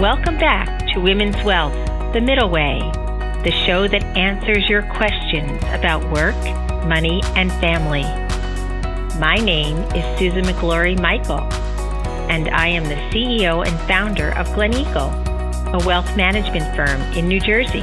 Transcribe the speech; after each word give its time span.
Welcome 0.00 0.36
back 0.36 0.86
to 0.92 1.00
Women's 1.00 1.42
Wealth, 1.42 1.72
The 2.12 2.20
Middle 2.20 2.50
Way, 2.50 2.80
the 3.44 3.50
show 3.64 3.88
that 3.88 4.04
answers 4.14 4.68
your 4.68 4.82
questions 4.82 5.58
about 5.72 6.04
work, 6.12 6.36
money, 6.86 7.22
and 7.34 7.50
family. 7.52 8.02
My 9.18 9.36
name 9.36 9.78
is 9.96 10.18
Susan 10.18 10.44
McGlory 10.44 11.00
Michael, 11.00 11.40
and 12.28 12.50
I 12.50 12.66
am 12.66 12.84
the 12.84 12.96
CEO 13.08 13.66
and 13.66 13.80
founder 13.88 14.36
of 14.36 14.52
Glen 14.54 14.74
Eagle, 14.74 15.08
a 15.72 15.82
wealth 15.86 16.14
management 16.14 16.76
firm 16.76 17.00
in 17.16 17.26
New 17.26 17.40
Jersey. 17.40 17.80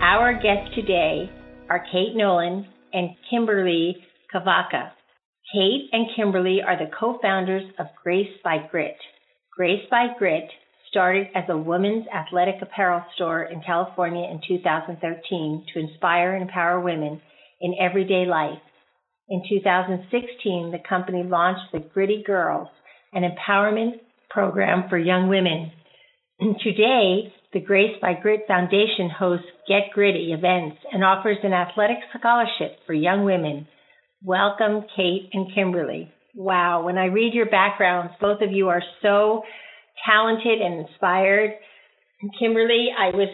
Our 0.00 0.40
guests 0.42 0.74
today 0.74 1.30
are 1.68 1.84
Kate 1.92 2.16
Nolan 2.16 2.66
and 2.94 3.10
Kimberly 3.28 4.02
Kavaka. 4.34 4.92
Kate 5.52 5.90
and 5.92 6.06
Kimberly 6.16 6.60
are 6.66 6.78
the 6.78 6.90
co-founders 6.98 7.64
of 7.78 7.86
Grace 8.02 8.30
by 8.42 8.66
Grit. 8.70 8.96
Grace 9.54 9.84
by 9.90 10.06
Grit 10.18 10.48
started 10.88 11.26
as 11.34 11.44
a 11.50 11.58
women's 11.58 12.06
athletic 12.08 12.54
apparel 12.62 13.04
store 13.14 13.42
in 13.42 13.60
California 13.60 14.26
in 14.30 14.40
2013 14.48 15.66
to 15.72 15.80
inspire 15.80 16.34
and 16.34 16.42
empower 16.42 16.80
women 16.80 17.20
in 17.60 17.74
everyday 17.78 18.24
life. 18.24 18.60
In 19.28 19.42
2016, 19.46 20.70
the 20.72 20.88
company 20.88 21.22
launched 21.22 21.70
the 21.72 21.80
Gritty 21.80 22.22
Girls, 22.26 22.68
an 23.12 23.22
empowerment 23.22 24.00
program 24.30 24.88
for 24.88 24.98
young 24.98 25.28
women. 25.28 25.70
Today, 26.64 27.30
the 27.52 27.60
Grace 27.60 27.96
by 28.00 28.14
Grit 28.14 28.40
Foundation 28.48 29.10
hosts 29.10 29.46
Get 29.68 29.92
Gritty 29.92 30.32
events 30.32 30.78
and 30.90 31.04
offers 31.04 31.38
an 31.42 31.52
athletic 31.52 31.98
scholarship 32.18 32.78
for 32.86 32.94
young 32.94 33.24
women 33.24 33.66
Welcome, 34.24 34.86
Kate 34.94 35.30
and 35.32 35.52
Kimberly. 35.52 36.08
Wow, 36.36 36.84
when 36.84 36.96
I 36.96 37.06
read 37.06 37.34
your 37.34 37.46
backgrounds, 37.46 38.12
both 38.20 38.40
of 38.40 38.52
you 38.52 38.68
are 38.68 38.82
so 39.02 39.42
talented 40.06 40.60
and 40.60 40.86
inspired. 40.86 41.54
Kimberly, 42.38 42.88
I 42.96 43.08
was 43.16 43.28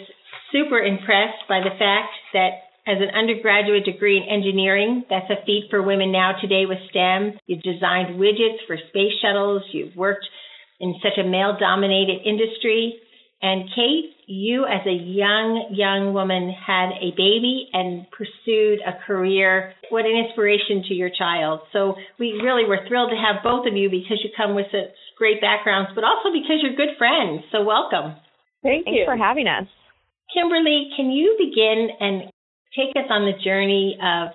super 0.51 0.79
impressed 0.79 1.45
by 1.47 1.61
the 1.61 1.77
fact 1.79 2.13
that 2.33 2.51
as 2.87 2.97
an 3.05 3.15
undergraduate 3.15 3.85
degree 3.85 4.17
in 4.17 4.23
engineering, 4.25 5.05
that's 5.11 5.29
a 5.29 5.45
feat 5.45 5.65
for 5.69 5.83
women 5.83 6.11
now 6.11 6.33
today 6.41 6.65
with 6.65 6.79
STEM. 6.89 7.39
You've 7.47 7.63
designed 7.63 8.19
widgets 8.19 8.65
for 8.67 8.79
space 8.89 9.13
shuttles. 9.21 9.63
You've 9.73 9.95
worked 9.95 10.25
in 10.81 10.95
such 11.03 11.19
a 11.19 11.29
male 11.29 11.55
dominated 11.61 12.25
industry. 12.25 12.97
And 13.41 13.71
Kate, 13.75 14.11
you 14.27 14.67
as 14.67 14.85
a 14.85 14.93
young, 14.93 15.71
young 15.71 16.13
woman 16.13 16.51
had 16.51 16.91
a 16.99 17.15
baby 17.15 17.71
and 17.73 18.05
pursued 18.11 18.81
a 18.83 18.99
career. 19.07 19.75
What 19.91 20.07
an 20.07 20.25
inspiration 20.27 20.83
to 20.89 20.95
your 20.95 21.11
child. 21.17 21.61
So 21.73 21.95
we 22.19 22.33
really 22.43 22.67
were 22.67 22.83
thrilled 22.89 23.11
to 23.11 23.17
have 23.17 23.45
both 23.45 23.67
of 23.67 23.77
you 23.77 23.89
because 23.91 24.19
you 24.25 24.31
come 24.37 24.57
with 24.57 24.67
such 24.73 24.91
great 25.17 25.41
backgrounds, 25.41 25.91
but 25.95 26.03
also 26.03 26.35
because 26.35 26.59
you're 26.63 26.75
good 26.75 26.99
friends. 26.99 27.45
So 27.53 27.63
welcome. 27.63 28.19
Thank 28.63 28.85
Thanks 28.85 28.99
you. 28.99 29.05
for 29.07 29.17
having 29.17 29.47
us. 29.47 29.71
Kimberly, 30.35 30.91
can 30.97 31.11
you 31.11 31.39
begin 31.39 31.89
and 32.01 32.33
take 32.75 32.91
us 32.97 33.09
on 33.09 33.23
the 33.23 33.39
journey 33.45 33.97
of 34.03 34.35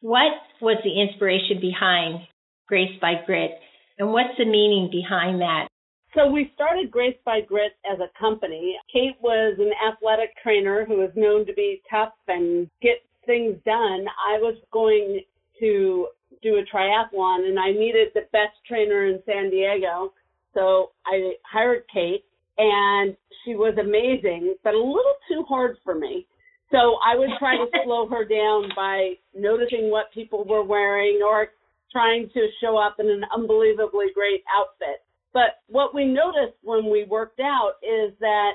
what 0.00 0.30
was 0.62 0.78
the 0.84 0.94
inspiration 1.02 1.58
behind 1.60 2.22
Grace 2.68 2.94
by 3.00 3.14
Grit 3.26 3.50
and 3.98 4.12
what's 4.12 4.38
the 4.38 4.46
meaning 4.46 4.90
behind 4.90 5.40
that? 5.40 5.68
So 6.14 6.28
we 6.30 6.52
started 6.54 6.92
Grace 6.92 7.16
by 7.24 7.40
Grit 7.40 7.72
as 7.90 7.98
a 7.98 8.18
company. 8.18 8.76
Kate 8.92 9.16
was 9.20 9.56
an 9.58 9.72
athletic 9.84 10.30
trainer 10.40 10.84
who 10.84 10.98
was 10.98 11.10
known 11.16 11.44
to 11.44 11.52
be 11.54 11.82
tough 11.90 12.12
and 12.28 12.70
get 12.80 13.02
things 13.26 13.56
done. 13.66 14.06
I 14.28 14.38
was 14.38 14.54
going 14.72 15.22
to 15.58 16.06
do 16.40 16.56
a 16.56 16.76
triathlon 16.76 17.48
and 17.48 17.58
I 17.58 17.72
needed 17.72 18.08
the 18.14 18.28
best 18.30 18.54
trainer 18.68 19.06
in 19.06 19.20
San 19.26 19.50
Diego. 19.50 20.12
So 20.52 20.92
I 21.04 21.32
hired 21.50 21.82
Kate 21.92 22.24
and 22.58 23.16
she 23.44 23.56
was 23.56 23.76
amazing, 23.80 24.54
but 24.62 24.74
a 24.74 24.78
little 24.78 25.16
too 25.28 25.44
hard 25.48 25.78
for 25.82 25.96
me. 25.96 26.26
So 26.70 26.96
I 27.04 27.16
would 27.16 27.30
try 27.40 27.56
to 27.56 27.66
slow 27.84 28.06
her 28.06 28.24
down 28.24 28.70
by 28.76 29.14
noticing 29.34 29.90
what 29.90 30.12
people 30.14 30.44
were 30.44 30.62
wearing 30.62 31.20
or 31.26 31.48
trying 31.90 32.30
to 32.34 32.48
show 32.60 32.76
up 32.76 32.96
in 33.00 33.08
an 33.08 33.24
unbelievably 33.34 34.06
great 34.14 34.44
outfit. 34.56 35.02
But 35.34 35.58
what 35.66 35.94
we 35.94 36.06
noticed 36.06 36.56
when 36.62 36.88
we 36.88 37.04
worked 37.04 37.40
out 37.40 37.72
is 37.82 38.14
that 38.20 38.52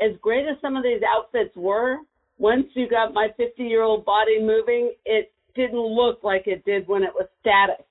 as 0.00 0.12
great 0.22 0.46
as 0.46 0.56
some 0.62 0.76
of 0.76 0.84
these 0.84 1.02
outfits 1.06 1.54
were, 1.56 1.98
once 2.38 2.66
you 2.74 2.88
got 2.88 3.12
my 3.12 3.28
50 3.36 3.62
year 3.64 3.82
old 3.82 4.04
body 4.04 4.40
moving, 4.40 4.94
it 5.04 5.32
didn't 5.54 5.80
look 5.80 6.20
like 6.22 6.46
it 6.46 6.64
did 6.64 6.86
when 6.88 7.02
it 7.02 7.10
was 7.12 7.26
static. 7.40 7.84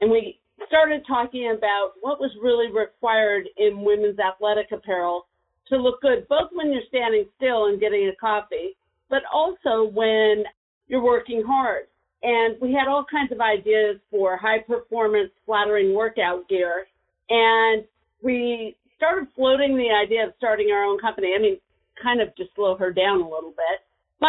And 0.00 0.10
we 0.10 0.40
started 0.66 1.02
talking 1.06 1.54
about 1.56 1.92
what 2.00 2.18
was 2.18 2.30
really 2.42 2.72
required 2.72 3.46
in 3.58 3.84
women's 3.84 4.18
athletic 4.18 4.72
apparel 4.72 5.26
to 5.68 5.76
look 5.76 6.00
good, 6.00 6.26
both 6.28 6.48
when 6.52 6.72
you're 6.72 6.82
standing 6.88 7.26
still 7.36 7.66
and 7.66 7.78
getting 7.78 8.08
a 8.08 8.16
coffee, 8.16 8.74
but 9.10 9.22
also 9.32 9.84
when 9.92 10.44
you're 10.88 11.04
working 11.04 11.44
hard. 11.46 11.84
And 12.22 12.56
we 12.60 12.72
had 12.72 12.88
all 12.88 13.04
kinds 13.10 13.32
of 13.32 13.40
ideas 13.40 13.96
for 14.10 14.36
high 14.36 14.60
performance, 14.60 15.30
flattering 15.44 15.94
workout 15.94 16.48
gear 16.48 16.86
and 17.32 17.84
we 18.22 18.76
started 18.96 19.26
floating 19.34 19.76
the 19.76 19.88
idea 19.90 20.26
of 20.26 20.34
starting 20.36 20.70
our 20.70 20.84
own 20.84 20.98
company. 20.98 21.32
I 21.36 21.40
mean, 21.40 21.56
kind 22.00 22.20
of 22.20 22.34
to 22.36 22.44
slow 22.54 22.76
her 22.76 22.92
down 22.92 23.20
a 23.20 23.28
little 23.28 23.54
bit. 23.56 23.80
But 24.20 24.28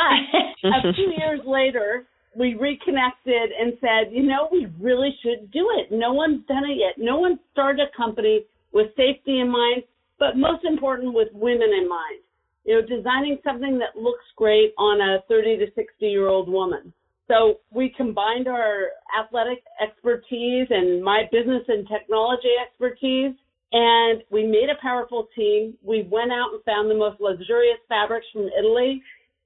a 0.70 0.94
few 0.94 1.14
years 1.18 1.42
later, 1.46 2.08
we 2.36 2.56
reconnected 2.56 3.52
and 3.60 3.74
said, 3.82 4.12
you 4.12 4.24
know, 4.24 4.48
we 4.52 4.68
really 4.80 5.16
should 5.22 5.52
do 5.52 5.68
it. 5.78 5.92
No 5.92 6.14
one's 6.14 6.46
done 6.48 6.64
it 6.64 6.78
yet. 6.78 6.96
No 6.98 7.20
one 7.20 7.40
started 7.52 7.88
a 7.88 7.98
company 7.98 8.46
with 8.72 8.88
safety 8.96 9.40
in 9.40 9.52
mind, 9.52 9.84
but 10.18 10.38
most 10.38 10.64
important, 10.64 11.14
with 11.14 11.28
women 11.34 11.70
in 11.78 11.88
mind. 11.88 12.24
You 12.64 12.80
know, 12.80 12.88
designing 12.88 13.38
something 13.44 13.78
that 13.80 14.02
looks 14.02 14.24
great 14.38 14.74
on 14.78 15.02
a 15.02 15.22
30 15.28 15.58
to 15.58 15.66
60 15.76 16.06
year 16.06 16.30
old 16.30 16.48
woman. 16.48 16.94
So 17.30 17.60
we 17.72 17.94
combined 17.96 18.48
our 18.48 18.90
athletic 19.18 19.64
expertise 19.82 20.68
and 20.70 21.04
my 21.04 21.24
business 21.32 21.64
and 21.68 21.88
technology 21.88 22.52
expertise, 22.62 23.34
and 23.72 24.22
we 24.30 24.46
made 24.46 24.70
a 24.70 24.82
powerful 24.82 25.28
team. 25.36 25.76
We 25.82 26.08
went 26.12 26.32
out 26.32 26.54
and 26.54 26.64
found 26.64 26.92
the 26.92 26.96
most 26.96 27.22
luxurious 27.22 27.80
fabrics 27.88 28.28
from 28.34 28.50
Italy, 28.58 29.02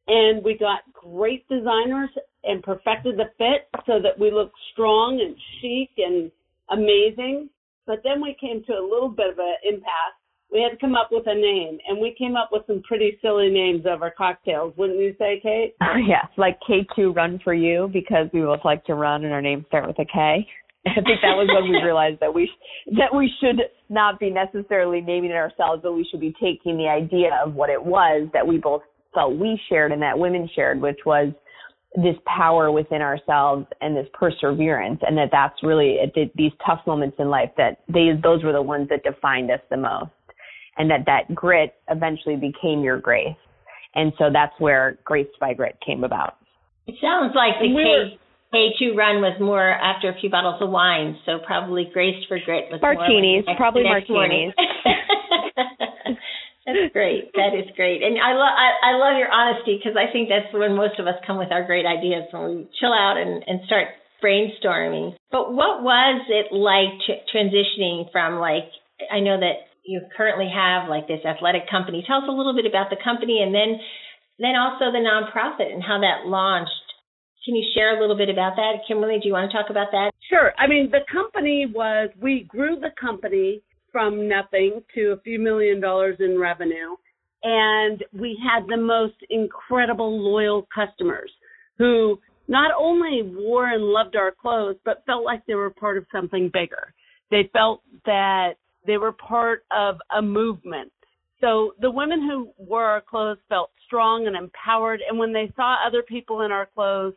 and 0.08 0.44
we 0.44 0.58
got 0.58 0.80
great 0.92 1.48
designers 1.48 2.10
and 2.44 2.64
perfected 2.64 3.18
the 3.18 3.30
fit 3.38 3.70
so 3.86 4.00
that 4.02 4.18
we 4.20 4.32
looked 4.32 4.58
strong 4.74 5.22
and 5.22 5.36
chic 5.62 5.92
and 5.98 6.32
amazing. 6.70 7.50
But 7.86 8.02
then 8.04 8.22
we 8.22 8.36
came 8.40 8.64
to 8.66 8.74
a 8.74 8.90
little 8.90 9.10
bit 9.10 9.30
of 9.30 9.40
an 9.40 9.56
impasse 9.64 10.17
we 10.52 10.62
had 10.62 10.70
to 10.70 10.78
come 10.78 10.96
up 10.96 11.10
with 11.12 11.26
a 11.28 11.36
name, 11.36 11.78
and 11.88 12.00
we 12.00 12.16
came 12.18 12.36
up 12.36 12.50
with 12.52 12.64
some 12.68 12.82
pretty 12.84 13.18
silly 13.22 13.50
names 13.50 13.86
of 13.86 14.02
our 14.02 14.12
cocktails, 14.12 14.74
wouldn't 14.78 15.00
you 15.00 15.14
say, 15.20 15.40
Kate? 15.42 15.76
yeah, 16.08 16.24
like 16.38 16.58
K2 16.70 17.16
Run 17.16 17.40
for 17.44 17.54
You 17.54 17.90
because 17.92 18.28
we 18.34 18.42
both 18.42 18.62
like 18.64 18.86
to 18.86 18.96
run 18.96 19.26
and 19.26 19.34
our 19.34 19.42
names 19.42 19.66
start 19.68 19.88
with 19.88 20.00
a 20.00 20.06
K. 20.06 20.48
I 20.88 20.94
think 21.02 21.20
that 21.22 21.36
was 21.36 21.50
when 21.54 21.70
we 21.70 21.78
realized 21.84 22.20
that 22.22 22.34
we 22.34 22.50
that 22.98 23.14
we 23.14 23.30
should 23.42 23.60
not 23.90 24.20
be 24.20 24.30
necessarily 24.30 25.02
naming 25.02 25.32
it 25.32 25.36
ourselves, 25.36 25.82
but 25.84 25.94
we 25.94 26.08
should 26.10 26.22
be 26.22 26.34
taking 26.42 26.78
the 26.78 26.88
idea 26.88 27.30
of 27.44 27.54
what 27.54 27.70
it 27.70 27.84
was 27.84 28.30
that 28.34 28.48
we 28.48 28.58
both 28.58 28.84
felt 29.14 29.38
we 29.38 29.60
shared 29.68 29.92
and 29.92 30.02
that 30.02 30.18
women 30.18 30.50
shared, 30.56 30.80
which 30.80 31.00
was 31.06 31.34
this 31.96 32.16
power 32.26 32.72
within 32.72 33.02
ourselves 33.02 33.66
and 33.82 33.98
this 33.98 34.08
perseverance, 34.14 35.00
and 35.02 35.18
that 35.18 35.30
that's 35.32 35.56
really 35.64 35.98
these 36.36 36.52
tough 36.66 36.80
moments 36.88 37.18
in 37.20 37.28
life 37.30 37.50
that 37.58 37.80
they 37.90 38.12
those 38.24 38.44
were 38.44 38.54
the 38.54 38.62
ones 38.62 38.88
that 38.90 39.04
defined 39.04 39.52
us 39.52 39.60
the 39.70 39.78
most 39.78 40.12
and 40.78 40.90
that 40.90 41.06
that 41.06 41.34
grit 41.34 41.74
eventually 41.90 42.36
became 42.36 42.82
your 42.82 43.00
grace. 43.00 43.36
And 43.96 44.14
so 44.18 44.30
that's 44.32 44.54
where 44.60 45.00
Grace 45.04 45.28
by 45.40 45.54
Grit 45.54 45.78
came 45.84 46.04
about. 46.04 46.38
It 46.86 46.96
sounds 47.02 47.34
like 47.34 47.58
the 47.60 47.74
K, 47.74 48.20
K2 48.54 48.96
run 48.96 49.20
was 49.26 49.36
more 49.42 49.66
after 49.66 50.10
a 50.10 50.16
few 50.22 50.30
bottles 50.30 50.62
of 50.62 50.70
wine, 50.70 51.18
so 51.26 51.40
probably 51.46 51.90
Grace 51.92 52.24
for 52.30 52.38
Grit 52.46 52.70
was 52.72 52.80
martinis, 52.80 53.44
like 53.48 53.58
probably 53.58 53.84
martinis. 53.84 54.54
that's 56.66 56.94
great. 56.94 57.34
That 57.34 57.58
is 57.58 57.68
great, 57.76 58.06
and 58.06 58.22
I 58.22 58.38
love 58.38 58.54
I, 58.54 58.94
I 58.94 59.02
love 59.02 59.18
your 59.18 59.34
honesty 59.34 59.82
because 59.82 59.98
I 59.98 60.14
think 60.14 60.30
that's 60.30 60.54
when 60.54 60.78
most 60.78 61.00
of 61.02 61.08
us 61.08 61.18
come 61.26 61.42
with 61.42 61.52
our 61.52 61.66
great 61.66 61.90
ideas 61.90 62.30
when 62.32 62.44
we 62.48 62.70
chill 62.80 62.94
out 62.94 63.18
and, 63.18 63.44
and 63.48 63.66
start 63.66 63.98
brainstorming. 64.24 65.18
But 65.32 65.52
what 65.52 65.84
was 65.84 66.22
it 66.30 66.54
like 66.54 67.02
t- 67.04 67.26
transitioning 67.34 68.12
from 68.14 68.40
like 68.40 68.70
I 69.12 69.20
know 69.20 69.42
that 69.42 69.68
you 69.88 70.02
currently 70.16 70.52
have 70.54 70.90
like 70.90 71.08
this 71.08 71.24
athletic 71.26 71.70
company. 71.72 72.04
Tell 72.06 72.18
us 72.18 72.30
a 72.30 72.32
little 72.32 72.54
bit 72.54 72.66
about 72.66 72.90
the 72.90 72.98
company 73.02 73.42
and 73.42 73.56
then 73.56 73.80
then 74.38 74.54
also 74.56 74.92
the 74.92 75.02
nonprofit 75.02 75.74
and 75.74 75.82
how 75.82 76.00
that 76.02 76.30
launched. 76.30 76.72
Can 77.44 77.56
you 77.56 77.66
share 77.74 77.98
a 77.98 78.02
little 78.02 78.18
bit 78.18 78.30
about 78.30 78.56
that? 78.58 78.84
Kimberly, 78.88 79.20
do 79.22 79.28
you 79.28 79.34
want 79.34 79.50
to 79.50 79.58
talk 79.58 79.72
about 79.72 79.88
that? 79.92 80.12
Sure. 80.30 80.52
I 80.60 80.68
mean, 80.68 80.92
the 80.92 81.00
company 81.12 81.66
was, 81.66 82.10
we 82.22 82.46
grew 82.48 82.76
the 82.80 82.92
company 83.00 83.62
from 83.92 84.28
nothing 84.28 84.84
to 84.94 85.14
a 85.14 85.22
few 85.22 85.40
million 85.40 85.80
dollars 85.80 86.18
in 86.20 86.38
revenue. 86.38 86.96
And 87.44 88.04
we 88.14 88.38
had 88.44 88.68
the 88.68 88.78
most 88.78 89.16
incredible 89.30 90.22
loyal 90.22 90.68
customers 90.76 91.32
who 91.78 92.20
not 92.48 92.72
only 92.78 93.22
wore 93.24 93.70
and 93.70 93.84
loved 93.84 94.16
our 94.16 94.32
clothes, 94.32 94.76
but 94.84 95.04
felt 95.06 95.24
like 95.24 95.46
they 95.46 95.56
were 95.56 95.70
part 95.70 95.98
of 95.98 96.06
something 96.12 96.52
bigger. 96.54 96.94
They 97.32 97.50
felt 97.54 97.82
that 98.06 98.56
They 98.88 98.98
were 98.98 99.12
part 99.12 99.66
of 99.72 99.98
a 100.16 100.22
movement. 100.22 100.92
So 101.42 101.74
the 101.80 101.92
women 101.92 102.22
who 102.22 102.50
wore 102.58 102.86
our 102.86 103.02
clothes 103.02 103.38
felt 103.48 103.70
strong 103.86 104.26
and 104.26 104.36
empowered. 104.36 105.02
And 105.08 105.20
when 105.20 105.34
they 105.34 105.52
saw 105.56 105.76
other 105.86 106.02
people 106.02 106.42
in 106.42 106.52
our 106.52 106.66
clothes 106.66 107.14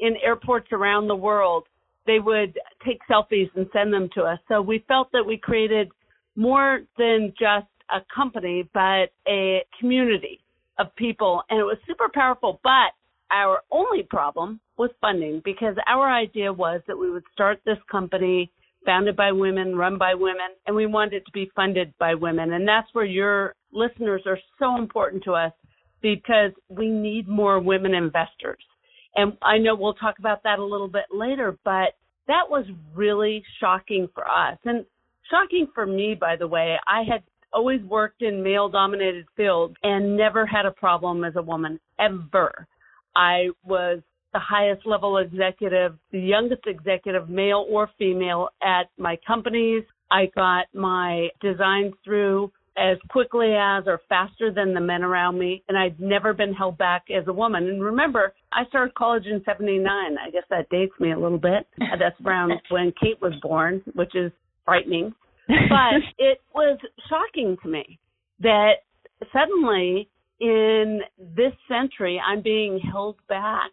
in 0.00 0.16
airports 0.24 0.68
around 0.72 1.06
the 1.06 1.14
world, 1.14 1.64
they 2.06 2.18
would 2.18 2.58
take 2.84 2.98
selfies 3.08 3.50
and 3.54 3.68
send 3.72 3.92
them 3.92 4.08
to 4.14 4.22
us. 4.22 4.38
So 4.48 4.60
we 4.60 4.84
felt 4.88 5.12
that 5.12 5.24
we 5.24 5.36
created 5.36 5.90
more 6.34 6.80
than 6.98 7.32
just 7.38 7.66
a 7.90 8.00
company, 8.12 8.68
but 8.72 9.10
a 9.28 9.62
community 9.78 10.40
of 10.78 10.94
people. 10.96 11.42
And 11.50 11.60
it 11.60 11.64
was 11.64 11.76
super 11.86 12.08
powerful. 12.12 12.60
But 12.64 12.92
our 13.30 13.62
only 13.70 14.02
problem 14.02 14.58
was 14.78 14.90
funding 15.00 15.42
because 15.44 15.76
our 15.86 16.10
idea 16.10 16.52
was 16.52 16.80
that 16.88 16.98
we 16.98 17.10
would 17.10 17.24
start 17.32 17.60
this 17.64 17.78
company 17.90 18.50
founded 18.84 19.16
by 19.16 19.32
women, 19.32 19.76
run 19.76 19.98
by 19.98 20.14
women, 20.14 20.56
and 20.66 20.74
we 20.74 20.86
want 20.86 21.12
it 21.12 21.24
to 21.26 21.32
be 21.32 21.50
funded 21.54 21.92
by 21.98 22.14
women. 22.14 22.52
And 22.52 22.66
that's 22.66 22.88
where 22.92 23.04
your 23.04 23.54
listeners 23.72 24.22
are 24.26 24.38
so 24.58 24.76
important 24.76 25.22
to 25.24 25.32
us 25.32 25.52
because 26.02 26.52
we 26.68 26.88
need 26.88 27.28
more 27.28 27.60
women 27.60 27.94
investors. 27.94 28.62
And 29.16 29.36
I 29.42 29.58
know 29.58 29.74
we'll 29.74 29.94
talk 29.94 30.18
about 30.18 30.42
that 30.44 30.58
a 30.58 30.64
little 30.64 30.88
bit 30.88 31.06
later, 31.12 31.58
but 31.64 31.94
that 32.26 32.48
was 32.48 32.64
really 32.94 33.42
shocking 33.60 34.08
for 34.14 34.24
us. 34.28 34.58
And 34.64 34.86
shocking 35.30 35.68
for 35.74 35.86
me, 35.86 36.16
by 36.18 36.36
the 36.36 36.46
way. 36.46 36.76
I 36.86 37.02
had 37.02 37.22
always 37.52 37.82
worked 37.82 38.22
in 38.22 38.42
male 38.42 38.68
dominated 38.68 39.26
fields 39.36 39.74
and 39.82 40.16
never 40.16 40.46
had 40.46 40.66
a 40.66 40.70
problem 40.70 41.24
as 41.24 41.34
a 41.36 41.42
woman 41.42 41.80
ever. 41.98 42.66
I 43.16 43.48
was 43.64 44.00
the 44.32 44.38
highest 44.38 44.86
level 44.86 45.18
executive, 45.18 45.96
the 46.12 46.20
youngest 46.20 46.62
executive, 46.66 47.28
male 47.28 47.66
or 47.68 47.90
female, 47.98 48.48
at 48.62 48.88
my 48.98 49.18
companies. 49.26 49.84
I 50.10 50.26
got 50.34 50.66
my 50.74 51.28
designs 51.40 51.94
through 52.04 52.50
as 52.76 52.96
quickly 53.10 53.52
as 53.54 53.84
or 53.86 54.00
faster 54.08 54.52
than 54.52 54.72
the 54.74 54.80
men 54.80 55.02
around 55.02 55.38
me, 55.38 55.62
and 55.68 55.76
I'd 55.76 56.00
never 56.00 56.32
been 56.32 56.54
held 56.54 56.78
back 56.78 57.04
as 57.10 57.26
a 57.26 57.32
woman. 57.32 57.68
And 57.68 57.82
remember, 57.82 58.32
I 58.52 58.64
started 58.68 58.94
college 58.94 59.26
in 59.26 59.42
79. 59.44 59.86
I 59.86 60.30
guess 60.30 60.44
that 60.50 60.68
dates 60.70 60.94
me 60.98 61.12
a 61.12 61.18
little 61.18 61.38
bit. 61.38 61.66
That's 61.78 62.18
around 62.24 62.52
when 62.70 62.92
Kate 63.00 63.20
was 63.20 63.34
born, 63.42 63.82
which 63.94 64.14
is 64.14 64.32
frightening. 64.64 65.14
But 65.48 66.02
it 66.18 66.38
was 66.54 66.78
shocking 67.08 67.56
to 67.64 67.68
me 67.68 67.98
that 68.40 68.74
suddenly 69.32 70.08
in 70.40 71.00
this 71.18 71.52
century 71.68 72.20
I'm 72.24 72.40
being 72.40 72.78
held 72.78 73.16
back 73.28 73.72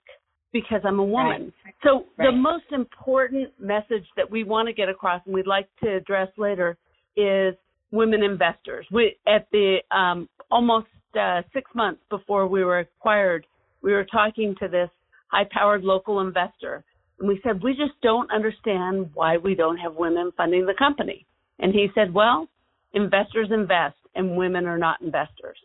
because 0.61 0.81
I'm 0.83 0.99
a 0.99 1.03
woman. 1.03 1.53
Right. 1.65 1.73
So 1.83 2.05
right. 2.17 2.27
the 2.27 2.31
most 2.31 2.65
important 2.71 3.49
message 3.59 4.05
that 4.15 4.29
we 4.29 4.43
want 4.43 4.67
to 4.67 4.73
get 4.73 4.89
across 4.89 5.21
and 5.25 5.33
we'd 5.33 5.47
like 5.47 5.67
to 5.83 5.95
address 5.95 6.29
later 6.37 6.77
is 7.15 7.53
women 7.91 8.23
investors. 8.23 8.85
We 8.91 9.15
at 9.27 9.47
the 9.51 9.77
um, 9.95 10.29
almost 10.51 10.87
uh, 11.19 11.41
six 11.53 11.69
months 11.75 12.01
before 12.09 12.47
we 12.47 12.63
were 12.63 12.79
acquired, 12.79 13.45
we 13.81 13.91
were 13.93 14.05
talking 14.05 14.55
to 14.59 14.67
this 14.67 14.89
high-powered 15.31 15.83
local 15.83 16.21
investor, 16.21 16.83
and 17.19 17.27
we 17.27 17.39
said 17.43 17.61
we 17.63 17.71
just 17.71 17.99
don't 18.01 18.31
understand 18.31 19.09
why 19.13 19.37
we 19.37 19.55
don't 19.55 19.77
have 19.77 19.95
women 19.95 20.31
funding 20.37 20.65
the 20.65 20.75
company. 20.77 21.25
And 21.59 21.73
he 21.73 21.87
said, 21.95 22.13
"Well, 22.13 22.47
investors 22.93 23.49
invest, 23.51 23.97
and 24.15 24.37
women 24.37 24.65
are 24.65 24.77
not 24.77 25.01
investors," 25.01 25.57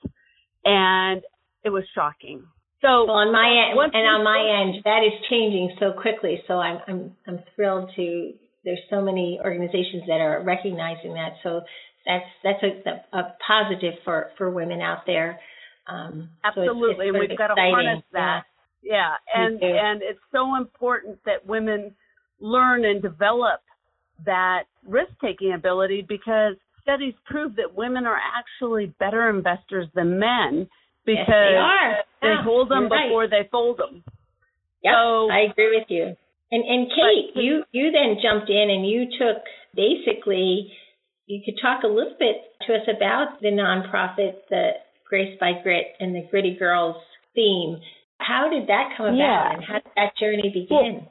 and 0.64 1.22
it 1.64 1.70
was 1.70 1.84
shocking. 1.94 2.44
So 2.82 3.06
well, 3.06 3.22
on 3.22 3.32
my 3.32 3.46
end, 3.46 3.78
and 3.94 4.06
on 4.06 4.24
my 4.24 4.42
end, 4.42 4.82
that 4.84 5.06
is 5.06 5.14
changing 5.30 5.76
so 5.78 5.92
quickly. 5.92 6.42
So 6.48 6.54
I'm 6.54 6.80
I'm 6.88 7.16
I'm 7.26 7.38
thrilled 7.54 7.90
to. 7.96 8.32
There's 8.64 8.80
so 8.90 9.00
many 9.00 9.40
organizations 9.42 10.02
that 10.06 10.20
are 10.20 10.42
recognizing 10.42 11.14
that. 11.14 11.34
So 11.42 11.62
that's 12.04 12.24
that's 12.42 12.62
a, 12.62 13.16
a 13.16 13.34
positive 13.46 13.94
for 14.04 14.30
for 14.36 14.50
women 14.50 14.80
out 14.80 15.06
there. 15.06 15.38
Um, 15.86 16.30
Absolutely, 16.44 17.06
so 17.10 17.16
it's, 17.16 17.24
it's 17.24 17.30
we've 17.30 17.38
got 17.38 17.48
to 17.48 17.54
harness 17.54 18.02
that. 18.12 18.42
Yeah, 18.82 19.14
yeah. 19.34 19.44
and 19.46 19.62
and 19.62 20.02
it's 20.02 20.20
so 20.32 20.56
important 20.56 21.18
that 21.24 21.46
women 21.46 21.94
learn 22.40 22.84
and 22.84 23.00
develop 23.00 23.60
that 24.26 24.64
risk 24.86 25.12
taking 25.22 25.52
ability 25.52 26.04
because 26.08 26.54
studies 26.82 27.14
prove 27.26 27.54
that 27.56 27.74
women 27.74 28.06
are 28.06 28.18
actually 28.18 28.92
better 28.98 29.30
investors 29.30 29.86
than 29.94 30.18
men 30.18 30.68
because 31.04 31.26
yes, 31.26 31.28
they, 31.28 31.56
are. 31.56 31.96
they 32.22 32.42
hold 32.42 32.70
them 32.70 32.88
before 32.88 33.22
right. 33.22 33.30
they 33.30 33.48
fold 33.50 33.78
them. 33.78 34.04
Yeah, 34.82 34.92
so, 34.94 35.30
I 35.30 35.50
agree 35.50 35.78
with 35.78 35.88
you. 35.88 36.16
And 36.50 36.64
and 36.64 36.88
Kate, 36.88 37.32
but, 37.34 37.42
you 37.42 37.64
you 37.72 37.90
then 37.90 38.18
jumped 38.22 38.50
in 38.50 38.70
and 38.70 38.86
you 38.86 39.06
took 39.18 39.42
basically 39.74 40.72
you 41.26 41.40
could 41.44 41.58
talk 41.62 41.82
a 41.82 41.86
little 41.86 42.16
bit 42.18 42.36
to 42.66 42.74
us 42.74 42.86
about 42.94 43.40
the 43.40 43.48
nonprofit, 43.48 44.42
the 44.50 44.72
Grace 45.08 45.36
by 45.40 45.52
Grit 45.62 45.86
and 46.00 46.14
the 46.14 46.26
Gritty 46.30 46.56
Girls 46.58 46.96
theme. 47.34 47.80
How 48.18 48.48
did 48.50 48.68
that 48.68 48.90
come 48.96 49.06
about 49.06 49.16
yeah. 49.16 49.54
and 49.54 49.64
how 49.64 49.74
did 49.74 49.92
that 49.96 50.12
journey 50.20 50.50
begin? 50.52 51.06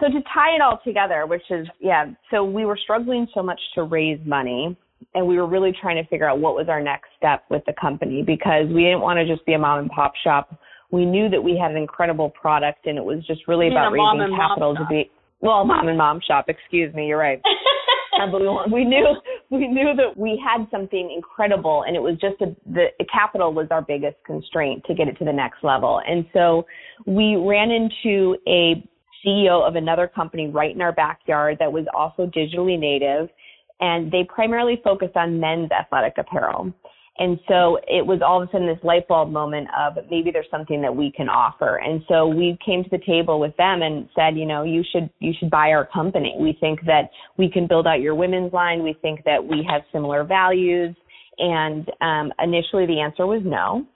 So 0.00 0.06
to 0.06 0.20
tie 0.34 0.56
it 0.56 0.60
all 0.60 0.80
together, 0.84 1.26
which 1.26 1.44
is 1.50 1.66
yeah, 1.80 2.06
so 2.30 2.44
we 2.44 2.64
were 2.64 2.78
struggling 2.82 3.26
so 3.34 3.42
much 3.42 3.60
to 3.74 3.82
raise 3.82 4.18
money 4.24 4.76
and 5.14 5.26
we 5.26 5.36
were 5.36 5.46
really 5.46 5.72
trying 5.80 6.02
to 6.02 6.08
figure 6.08 6.28
out 6.28 6.40
what 6.40 6.54
was 6.54 6.68
our 6.68 6.80
next 6.80 7.08
step 7.16 7.44
with 7.50 7.62
the 7.66 7.72
company 7.80 8.22
because 8.22 8.66
we 8.68 8.82
didn't 8.82 9.00
want 9.00 9.18
to 9.18 9.26
just 9.26 9.44
be 9.46 9.54
a 9.54 9.58
mom 9.58 9.78
and 9.78 9.90
pop 9.90 10.12
shop. 10.22 10.58
We 10.90 11.04
knew 11.04 11.28
that 11.30 11.42
we 11.42 11.58
had 11.60 11.70
an 11.70 11.76
incredible 11.76 12.30
product 12.30 12.86
and 12.86 12.98
it 12.98 13.04
was 13.04 13.26
just 13.26 13.48
really 13.48 13.68
about 13.68 13.90
raising 13.90 14.36
capital 14.36 14.74
to 14.74 14.86
be 14.88 15.10
well, 15.40 15.64
mom 15.64 15.88
and 15.88 15.98
mom 15.98 16.20
shop, 16.26 16.46
excuse 16.48 16.94
me, 16.94 17.06
you're 17.06 17.18
right. 17.18 17.40
but 18.30 18.40
we, 18.40 18.48
we 18.72 18.84
knew 18.84 19.04
we 19.50 19.68
knew 19.68 19.94
that 19.96 20.16
we 20.16 20.42
had 20.44 20.66
something 20.70 21.12
incredible, 21.14 21.84
and 21.86 21.94
it 21.94 22.00
was 22.00 22.16
just 22.20 22.40
a, 22.40 22.56
the 22.72 22.86
capital 23.12 23.52
was 23.52 23.68
our 23.70 23.82
biggest 23.82 24.16
constraint 24.24 24.82
to 24.86 24.94
get 24.94 25.08
it 25.08 25.16
to 25.18 25.24
the 25.24 25.32
next 25.32 25.62
level. 25.62 26.00
And 26.06 26.24
so 26.32 26.66
we 27.06 27.36
ran 27.36 27.70
into 27.70 28.36
a 28.48 28.82
CEO 29.24 29.66
of 29.66 29.76
another 29.76 30.08
company 30.08 30.48
right 30.48 30.74
in 30.74 30.80
our 30.80 30.92
backyard 30.92 31.58
that 31.60 31.72
was 31.72 31.84
also 31.94 32.26
digitally 32.26 32.78
native, 32.78 33.28
and 33.80 34.10
they 34.10 34.24
primarily 34.28 34.80
focused 34.82 35.16
on 35.16 35.40
men's 35.40 35.70
athletic 35.70 36.14
apparel. 36.18 36.72
And 37.18 37.38
so 37.48 37.78
it 37.86 38.04
was 38.04 38.20
all 38.24 38.42
of 38.42 38.48
a 38.48 38.52
sudden 38.52 38.66
this 38.66 38.82
light 38.82 39.08
bulb 39.08 39.30
moment 39.30 39.68
of 39.76 39.96
maybe 40.10 40.30
there's 40.30 40.50
something 40.50 40.82
that 40.82 40.94
we 40.94 41.10
can 41.10 41.28
offer. 41.28 41.76
And 41.76 42.02
so 42.08 42.26
we 42.26 42.58
came 42.64 42.84
to 42.84 42.90
the 42.90 43.00
table 43.06 43.40
with 43.40 43.56
them 43.56 43.80
and 43.80 44.08
said, 44.14 44.36
you 44.36 44.44
know, 44.44 44.64
you 44.64 44.82
should 44.92 45.08
you 45.18 45.32
should 45.38 45.50
buy 45.50 45.70
our 45.70 45.86
company. 45.86 46.34
We 46.38 46.56
think 46.60 46.80
that 46.84 47.10
we 47.38 47.50
can 47.50 47.66
build 47.66 47.86
out 47.86 48.00
your 48.00 48.14
women's 48.14 48.52
line. 48.52 48.82
We 48.82 48.96
think 49.00 49.24
that 49.24 49.42
we 49.42 49.66
have 49.68 49.82
similar 49.92 50.24
values. 50.24 50.94
And 51.38 51.90
um, 52.00 52.32
initially 52.42 52.86
the 52.86 53.00
answer 53.00 53.26
was 53.26 53.42
no. 53.44 53.86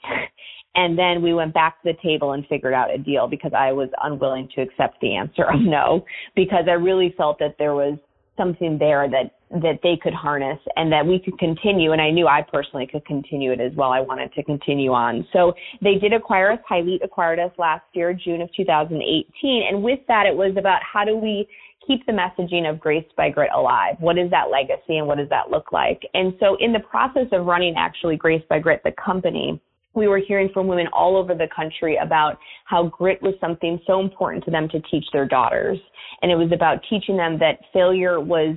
And 0.77 0.97
then 0.97 1.21
we 1.21 1.35
went 1.35 1.53
back 1.53 1.83
to 1.83 1.93
the 1.93 1.99
table 2.01 2.33
and 2.33 2.47
figured 2.47 2.75
out 2.75 2.95
a 2.95 2.99
deal 2.99 3.27
because 3.27 3.53
I 3.57 3.73
was 3.73 3.89
unwilling 4.03 4.49
to 4.55 4.63
accept 4.63 5.01
the 5.01 5.17
answer 5.17 5.45
of 5.53 5.61
no 5.61 6.05
because 6.37 6.67
I 6.69 6.75
really 6.75 7.13
felt 7.17 7.39
that 7.41 7.57
there 7.59 7.75
was 7.75 7.99
something 8.41 8.79
there 8.79 9.09
that 9.11 9.35
that 9.51 9.81
they 9.83 9.99
could 10.01 10.15
harness 10.15 10.59
and 10.77 10.93
that 10.93 11.05
we 11.05 11.19
could 11.19 11.37
continue 11.39 11.91
and 11.91 12.01
I 12.01 12.11
knew 12.11 12.29
I 12.29 12.41
personally 12.41 12.87
could 12.87 13.05
continue 13.05 13.51
it 13.51 13.61
as 13.61 13.73
well. 13.75 13.91
I 13.91 14.01
wanted 14.01 14.33
to 14.35 14.45
continue 14.45 14.93
on. 14.93 15.27
So 15.33 15.53
they 15.83 15.97
did 15.97 16.13
acquire 16.13 16.53
us. 16.53 16.61
Hilete 16.71 17.03
acquired 17.03 17.41
us 17.41 17.51
last 17.59 17.85
year, 17.93 18.15
June 18.15 18.41
of 18.43 18.49
2018. 18.57 19.65
And 19.69 19.83
with 19.83 19.99
that, 20.07 20.27
it 20.27 20.37
was 20.37 20.55
about 20.57 20.81
how 20.85 21.05
do 21.05 21.17
we 21.17 21.49
keep 21.85 22.07
the 22.07 22.13
messaging 22.13 22.71
of 22.71 22.79
Grace 22.79 23.05
by 23.17 23.29
Grit 23.29 23.51
alive? 23.53 23.97
What 23.99 24.19
is 24.19 24.31
that 24.31 24.51
legacy 24.51 24.99
and 24.99 25.07
what 25.07 25.19
does 25.19 25.29
that 25.31 25.51
look 25.51 25.73
like? 25.73 26.01
And 26.15 26.35
so 26.39 26.57
in 26.61 26.73
the 26.73 26.81
process 26.81 27.27
of 27.33 27.47
running 27.47 27.75
actually 27.77 28.17
Grace 28.17 28.43
by 28.49 28.61
Grit, 28.61 28.83
the 28.85 28.93
company, 28.93 29.61
we 29.95 30.09
were 30.09 30.19
hearing 30.19 30.49
from 30.53 30.67
women 30.67 30.87
all 30.93 31.17
over 31.17 31.35
the 31.35 31.49
country 31.55 31.99
about 32.03 32.39
how 32.65 32.85
grit 32.85 33.21
was 33.23 33.35
something 33.41 33.81
so 33.87 34.01
important 34.01 34.45
to 34.45 34.51
them 34.51 34.69
to 34.69 34.81
teach 34.91 35.05
their 35.13 35.27
daughters. 35.27 35.79
And 36.23 36.31
it 36.31 36.37
was 36.37 36.53
about 36.53 36.79
teaching 36.89 37.17
them 37.17 37.39
that 37.39 37.59
failure 37.73 38.21
was 38.21 38.57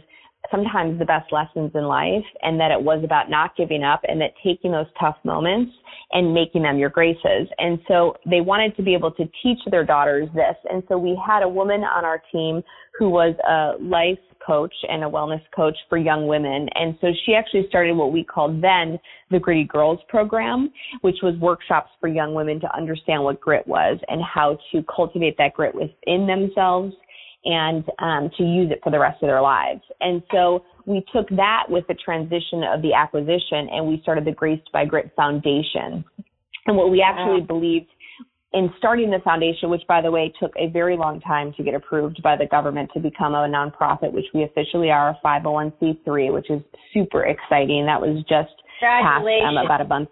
sometimes 0.51 0.99
the 0.99 1.05
best 1.05 1.31
lessons 1.31 1.71
in 1.73 1.83
life 1.83 2.25
and 2.41 2.59
that 2.59 2.71
it 2.71 2.81
was 2.81 3.03
about 3.03 3.29
not 3.29 3.55
giving 3.55 3.83
up 3.83 4.01
and 4.07 4.19
that 4.21 4.31
taking 4.43 4.71
those 4.71 4.85
tough 4.99 5.15
moments 5.23 5.71
and 6.11 6.33
making 6.33 6.63
them 6.63 6.77
your 6.77 6.89
graces. 6.89 7.47
And 7.57 7.79
so 7.87 8.15
they 8.29 8.41
wanted 8.41 8.75
to 8.75 8.83
be 8.83 8.93
able 8.93 9.11
to 9.11 9.23
teach 9.41 9.59
their 9.71 9.85
daughters 9.85 10.27
this. 10.35 10.55
And 10.69 10.83
so 10.87 10.97
we 10.97 11.19
had 11.25 11.43
a 11.43 11.49
woman 11.49 11.83
on 11.83 12.05
our 12.05 12.21
team 12.31 12.61
who 12.99 13.09
was 13.09 13.35
a 13.47 13.81
life 13.81 14.19
coach 14.45 14.73
and 14.89 15.03
a 15.03 15.07
wellness 15.07 15.41
coach 15.55 15.75
for 15.89 15.97
young 15.97 16.27
women. 16.27 16.67
And 16.75 16.97
so 17.01 17.07
she 17.25 17.33
actually 17.33 17.65
started 17.69 17.95
what 17.95 18.11
we 18.11 18.23
called 18.23 18.61
then 18.61 18.99
the 19.31 19.39
Gritty 19.39 19.65
Girls 19.65 19.99
program, 20.09 20.71
which 21.01 21.17
was 21.23 21.35
workshops 21.39 21.91
for 21.99 22.07
young 22.07 22.33
women 22.33 22.59
to 22.61 22.75
understand 22.75 23.23
what 23.23 23.39
grit 23.41 23.67
was 23.67 23.97
and 24.07 24.21
how 24.21 24.57
to 24.71 24.83
cultivate 24.93 25.37
that 25.37 25.53
grit 25.53 25.73
within 25.73 26.27
themselves 26.27 26.93
and 27.45 27.83
um, 27.99 28.29
to 28.37 28.43
use 28.43 28.71
it 28.71 28.79
for 28.83 28.91
the 28.91 28.99
rest 28.99 29.21
of 29.21 29.27
their 29.27 29.41
lives. 29.41 29.81
And 30.01 30.23
so 30.31 30.63
we 30.85 31.03
took 31.13 31.27
that 31.29 31.63
with 31.69 31.85
the 31.87 31.95
transition 31.95 32.63
of 32.63 32.81
the 32.81 32.93
acquisition 32.93 33.67
and 33.71 33.85
we 33.87 33.99
started 34.01 34.25
the 34.25 34.31
Graced 34.31 34.71
by 34.71 34.85
Grit 34.85 35.11
Foundation. 35.15 36.03
And 36.65 36.77
what 36.77 36.89
we 36.91 37.01
actually 37.01 37.41
wow. 37.41 37.47
believed 37.47 37.87
in 38.53 38.71
starting 38.77 39.09
the 39.09 39.19
foundation, 39.23 39.69
which 39.69 39.81
by 39.87 40.01
the 40.01 40.11
way 40.11 40.31
took 40.39 40.51
a 40.57 40.67
very 40.69 40.95
long 40.95 41.19
time 41.21 41.53
to 41.57 41.63
get 41.63 41.73
approved 41.73 42.21
by 42.21 42.35
the 42.35 42.45
government 42.45 42.89
to 42.93 42.99
become 42.99 43.33
a 43.33 43.47
nonprofit, 43.47 44.11
which 44.11 44.25
we 44.33 44.43
officially 44.43 44.91
are 44.91 45.09
a 45.09 45.19
501c3, 45.25 46.31
which 46.31 46.49
is 46.49 46.61
super 46.93 47.25
exciting. 47.25 47.85
That 47.85 47.99
was 47.99 48.23
just 48.29 48.53
passed 48.79 49.25
um, 49.25 49.57
about 49.57 49.81
a 49.81 49.85
month. 49.85 50.09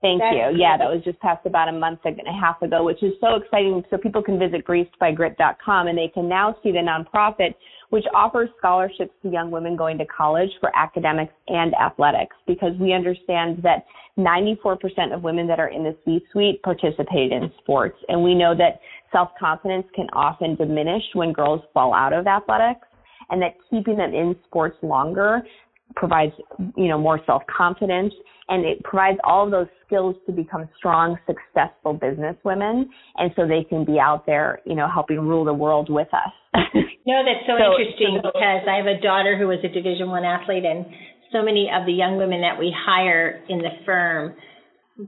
Thank 0.00 0.20
That's 0.20 0.34
you. 0.34 0.42
great. 0.42 0.58
Yeah, 0.58 0.76
that 0.76 0.88
was 0.88 1.02
just 1.04 1.18
passed 1.20 1.44
about 1.44 1.68
a 1.68 1.72
month 1.72 2.00
and 2.04 2.20
a 2.20 2.32
half 2.32 2.62
ago, 2.62 2.84
which 2.84 3.02
is 3.02 3.14
so 3.20 3.34
exciting. 3.34 3.82
So 3.90 3.98
people 3.98 4.22
can 4.22 4.38
visit 4.38 4.64
gracedbygrit.com 4.64 5.88
and 5.88 5.98
they 5.98 6.08
can 6.08 6.28
now 6.28 6.56
see 6.62 6.70
the 6.70 6.78
nonprofit, 6.78 7.54
which 7.90 8.04
offers 8.14 8.48
scholarships 8.58 9.12
to 9.22 9.30
young 9.30 9.50
women 9.50 9.76
going 9.76 9.98
to 9.98 10.06
college 10.06 10.50
for 10.60 10.74
academics 10.76 11.32
and 11.48 11.74
athletics 11.74 12.36
because 12.46 12.72
we 12.78 12.92
understand 12.92 13.62
that 13.62 13.86
94% 14.18 15.14
of 15.14 15.22
women 15.22 15.46
that 15.46 15.60
are 15.60 15.68
in 15.68 15.84
the 15.84 15.96
C-suite 16.04 16.62
participate 16.62 17.32
in 17.32 17.50
sports. 17.58 17.96
And 18.08 18.22
we 18.22 18.34
know 18.34 18.54
that 18.56 18.80
self-confidence 19.12 19.86
can 19.94 20.08
often 20.12 20.56
diminish 20.56 21.02
when 21.14 21.32
girls 21.32 21.62
fall 21.72 21.94
out 21.94 22.12
of 22.12 22.26
athletics 22.26 22.86
and 23.30 23.40
that 23.40 23.54
keeping 23.70 23.96
them 23.96 24.14
in 24.14 24.34
sports 24.46 24.76
longer 24.82 25.42
provides, 25.96 26.32
you 26.76 26.88
know, 26.88 26.98
more 26.98 27.20
self-confidence 27.26 28.12
and 28.48 28.64
it 28.64 28.82
provides 28.82 29.18
all 29.24 29.44
of 29.44 29.50
those 29.50 29.66
skills 29.86 30.16
to 30.26 30.32
become 30.32 30.68
strong, 30.76 31.18
successful 31.26 31.92
business 31.92 32.34
women. 32.44 32.88
And 33.16 33.30
so 33.36 33.46
they 33.46 33.64
can 33.68 33.84
be 33.84 33.98
out 34.00 34.24
there, 34.24 34.60
you 34.64 34.74
know, 34.74 34.88
helping 34.92 35.20
rule 35.20 35.44
the 35.44 35.52
world 35.54 35.88
with 35.90 36.08
us. 36.12 36.32
No, 37.08 37.24
that's 37.24 37.40
so, 37.48 37.56
So- 37.56 37.72
interesting 37.80 38.20
because 38.20 38.68
I 38.68 38.76
have 38.76 38.84
a 38.84 39.00
daughter 39.00 39.32
who 39.38 39.48
was 39.48 39.64
a 39.64 39.72
Division 39.72 40.10
One 40.10 40.28
athlete, 40.28 40.68
and 40.68 40.84
so 41.32 41.40
many 41.40 41.70
of 41.72 41.86
the 41.86 41.92
young 41.96 42.18
women 42.18 42.42
that 42.42 42.60
we 42.60 42.68
hire 42.68 43.40
in 43.48 43.64
the 43.64 43.72
firm 43.86 44.36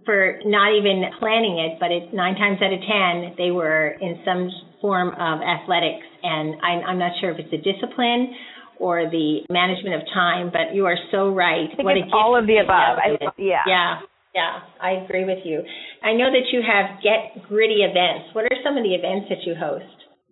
for 0.07 0.41
not 0.47 0.73
even 0.81 1.05
planning 1.21 1.61
it, 1.61 1.77
but 1.77 1.93
it, 1.93 2.15
nine 2.15 2.37
times 2.41 2.57
out 2.65 2.73
of 2.73 2.81
ten 2.89 3.37
they 3.37 3.51
were 3.51 3.89
in 4.01 4.17
some 4.25 4.49
form 4.81 5.13
of 5.13 5.45
athletics, 5.45 6.09
and 6.23 6.57
I, 6.65 6.89
I'm 6.89 6.99
not 6.99 7.13
sure 7.21 7.33
if 7.33 7.39
it's 7.39 7.53
a 7.53 7.61
discipline 7.61 8.33
or 8.81 9.05
the 9.11 9.45
management 9.53 9.95
of 9.95 10.03
time, 10.13 10.51
but 10.51 10.75
you 10.75 10.87
are 10.87 10.97
so 11.13 11.29
right. 11.29 11.69
I 11.71 11.77
think 11.77 11.85
what 11.85 11.97
it's 11.97 12.11
all 12.13 12.35
of 12.35 12.47
the 12.47 12.59
above. 12.59 12.97
I, 12.97 13.21
yeah. 13.37 13.61
Yeah, 13.69 14.01
yeah, 14.35 14.61
I 14.81 15.05
agree 15.05 15.25
with 15.25 15.45
you. 15.45 15.61
I 16.03 16.13
know 16.13 16.33
that 16.33 16.49
you 16.51 16.63
have 16.65 17.03
Get 17.05 17.47
Gritty 17.49 17.85
events. 17.85 18.35
What 18.35 18.45
are 18.45 18.57
some 18.65 18.77
of 18.77 18.83
the 18.83 18.95
events 18.95 19.29
that 19.29 19.45
you 19.45 19.55
host? 19.55 19.85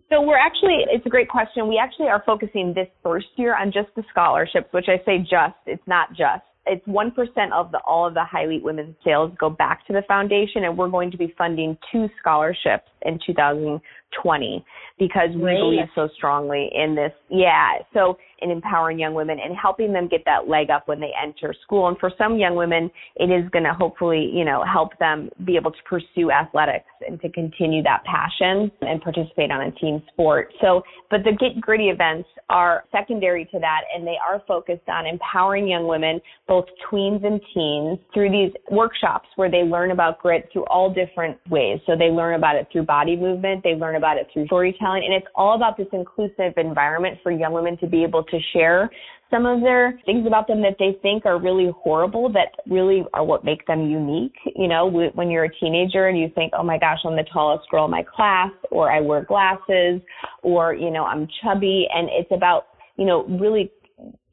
So 0.09 0.21
we're 0.21 0.39
actually, 0.39 0.81
it's 0.89 1.05
a 1.05 1.09
great 1.09 1.29
question. 1.29 1.67
We 1.67 1.77
actually 1.77 2.07
are 2.07 2.23
focusing 2.25 2.73
this 2.73 2.87
first 3.03 3.27
year 3.35 3.55
on 3.55 3.71
just 3.71 3.89
the 3.95 4.03
scholarships, 4.09 4.73
which 4.73 4.87
I 4.87 4.97
say 5.05 5.19
just, 5.19 5.53
it's 5.67 5.85
not 5.85 6.09
just. 6.09 6.41
It's 6.65 6.85
1% 6.87 7.13
of 7.53 7.71
the, 7.71 7.79
all 7.87 8.07
of 8.07 8.15
the 8.15 8.23
Hilete 8.31 8.63
Women's 8.63 8.95
sales 9.03 9.31
go 9.39 9.49
back 9.49 9.85
to 9.87 9.93
the 9.93 10.01
foundation 10.07 10.63
and 10.63 10.77
we're 10.77 10.89
going 10.89 11.11
to 11.11 11.17
be 11.17 11.33
funding 11.37 11.77
two 11.91 12.07
scholarships 12.19 12.89
in 13.03 13.19
2020 13.25 14.65
because 14.97 15.29
we 15.33 15.41
Great. 15.41 15.59
believe 15.59 15.87
so 15.95 16.09
strongly 16.15 16.69
in 16.73 16.95
this. 16.95 17.11
Yeah. 17.29 17.79
So 17.93 18.17
in 18.41 18.51
empowering 18.51 18.99
young 18.99 19.13
women 19.13 19.37
and 19.43 19.55
helping 19.55 19.93
them 19.93 20.07
get 20.07 20.23
that 20.25 20.47
leg 20.47 20.69
up 20.69 20.87
when 20.87 20.99
they 20.99 21.11
enter 21.21 21.53
school. 21.63 21.87
And 21.87 21.97
for 21.97 22.11
some 22.17 22.37
young 22.37 22.55
women, 22.55 22.89
it 23.15 23.25
is 23.25 23.49
going 23.51 23.63
to 23.63 23.73
hopefully, 23.73 24.29
you 24.33 24.45
know, 24.45 24.63
help 24.63 24.97
them 24.99 25.29
be 25.45 25.55
able 25.55 25.71
to 25.71 25.77
pursue 25.87 26.31
athletics 26.31 26.89
and 27.07 27.19
to 27.21 27.29
continue 27.29 27.83
that 27.83 28.03
passion 28.05 28.71
and 28.81 29.01
participate 29.01 29.51
on 29.51 29.61
a 29.61 29.71
team 29.71 30.01
sport. 30.11 30.53
So, 30.61 30.83
but 31.09 31.23
the 31.23 31.31
Get 31.31 31.59
Gritty 31.61 31.89
events 31.89 32.29
are 32.49 32.83
secondary 32.91 33.45
to 33.45 33.59
that 33.59 33.81
and 33.93 34.05
they 34.05 34.17
are 34.25 34.41
focused 34.47 34.87
on 34.87 35.05
empowering 35.05 35.67
young 35.67 35.87
women, 35.87 36.19
both 36.47 36.65
tweens 36.89 37.25
and 37.25 37.41
teens, 37.53 37.99
through 38.13 38.31
these 38.31 38.51
workshops 38.71 39.27
where 39.35 39.51
they 39.51 39.63
learn 39.63 39.91
about 39.91 40.19
grit 40.19 40.49
through 40.51 40.65
all 40.65 40.93
different 40.93 41.37
ways. 41.49 41.79
So 41.85 41.95
they 41.97 42.05
learn 42.05 42.35
about 42.35 42.55
it 42.55 42.67
through 42.71 42.85
body 42.89 43.15
movement, 43.15 43.61
they 43.63 43.75
learn 43.75 43.95
about 43.95 44.17
it 44.17 44.25
through 44.33 44.47
storytelling, 44.47 45.03
and 45.05 45.13
it's 45.13 45.27
all 45.35 45.53
about 45.55 45.77
this 45.77 45.85
inclusive 45.93 46.53
environment 46.57 47.19
for 47.21 47.31
young 47.31 47.53
women 47.53 47.77
to 47.77 47.85
be 47.85 48.03
able 48.03 48.23
to 48.23 48.39
share 48.51 48.89
some 49.29 49.45
of 49.45 49.61
their 49.61 49.99
things 50.07 50.25
about 50.25 50.47
them 50.47 50.59
that 50.63 50.75
they 50.79 50.97
think 51.03 51.23
are 51.23 51.39
really 51.39 51.69
horrible 51.83 52.33
that 52.33 52.49
really 52.67 53.03
are 53.13 53.23
what 53.23 53.45
make 53.45 53.63
them 53.67 53.87
unique. 53.87 54.33
You 54.55 54.67
know, 54.67 54.87
when 54.87 55.29
you're 55.29 55.43
a 55.43 55.55
teenager 55.59 56.07
and 56.07 56.17
you 56.17 56.31
think, 56.33 56.51
oh 56.57 56.63
my 56.63 56.79
gosh, 56.79 56.97
I'm 57.05 57.15
the 57.15 57.25
tallest 57.31 57.69
girl 57.69 57.85
in 57.85 57.91
my 57.91 58.03
class, 58.03 58.49
or 58.71 58.91
I 58.91 58.99
wear 59.01 59.23
glasses, 59.23 60.01
or, 60.41 60.73
you 60.73 60.89
know, 60.89 61.05
I'm 61.05 61.27
chubby. 61.43 61.87
And 61.93 62.09
it's 62.11 62.31
about, 62.31 62.69
you 62.97 63.05
know, 63.05 63.23
really 63.27 63.71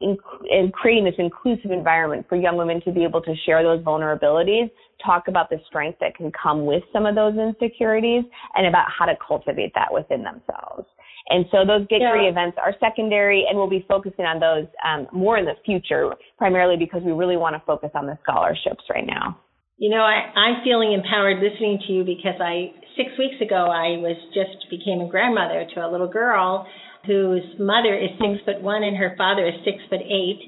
in, 0.01 0.17
in 0.51 0.73
creating 0.73 1.05
this 1.05 1.15
inclusive 1.19 1.73
environment 1.73 2.25
for 2.27 2.37
young 2.37 2.57
women 2.57 2.81
to 2.87 2.93
be 2.93 3.05
able 3.05 3.21
to 3.21 3.35
share 3.45 3.63
those 3.63 3.85
vulnerabilities, 3.85 4.71
talk 5.05 5.29
about 5.29 5.51
the 5.51 5.59
strength 5.67 5.99
that 6.01 6.15
can 6.17 6.33
come 6.33 6.65
with 6.67 6.83
some 6.93 7.07
of 7.07 7.15
those 7.15 7.35
insecurities, 7.37 8.25
and 8.55 8.67
about 8.67 8.87
how 8.91 9.07
to 9.07 9.15
cultivate 9.27 9.73
that 9.75 9.93
within 9.93 10.23
themselves. 10.23 10.87
And 11.29 11.45
so 11.51 11.65
those 11.67 11.87
Get 11.89 12.01
Yeah. 12.01 12.15
Events 12.23 12.57
are 12.61 12.75
secondary, 12.79 13.47
and 13.49 13.59
we'll 13.59 13.69
be 13.69 13.85
focusing 13.89 14.25
on 14.25 14.39
those 14.39 14.67
um, 14.87 15.09
more 15.13 15.37
in 15.39 15.45
the 15.45 15.55
future, 15.65 16.15
primarily 16.39 16.77
because 16.77 17.03
we 17.03 17.13
really 17.13 17.37
want 17.37 17.55
to 17.57 17.63
focus 17.67 17.91
on 17.95 18.07
the 18.07 18.17
scholarships 18.23 18.85
right 18.89 19.07
now. 19.07 19.39
You 19.79 19.91
know, 19.91 20.01
I, 20.01 20.33
I'm 20.33 20.65
feeling 20.65 20.93
empowered 20.93 21.43
listening 21.43 21.79
to 21.87 21.93
you 21.93 22.05
because 22.05 22.41
I 22.41 22.73
six 22.97 23.11
weeks 23.19 23.37
ago 23.43 23.69
I 23.69 24.01
was 24.01 24.17
just 24.33 24.71
became 24.71 25.01
a 25.03 25.09
grandmother 25.09 25.67
to 25.75 25.85
a 25.85 25.89
little 25.91 26.09
girl 26.09 26.67
whose 27.05 27.45
mother 27.59 27.95
is 27.95 28.11
six 28.19 28.41
foot 28.45 28.63
one 28.63 28.83
and 28.83 28.97
her 28.97 29.15
father 29.19 29.47
is 29.47 29.55
six 29.65 29.79
foot 29.91 30.01
eight. 30.01 30.41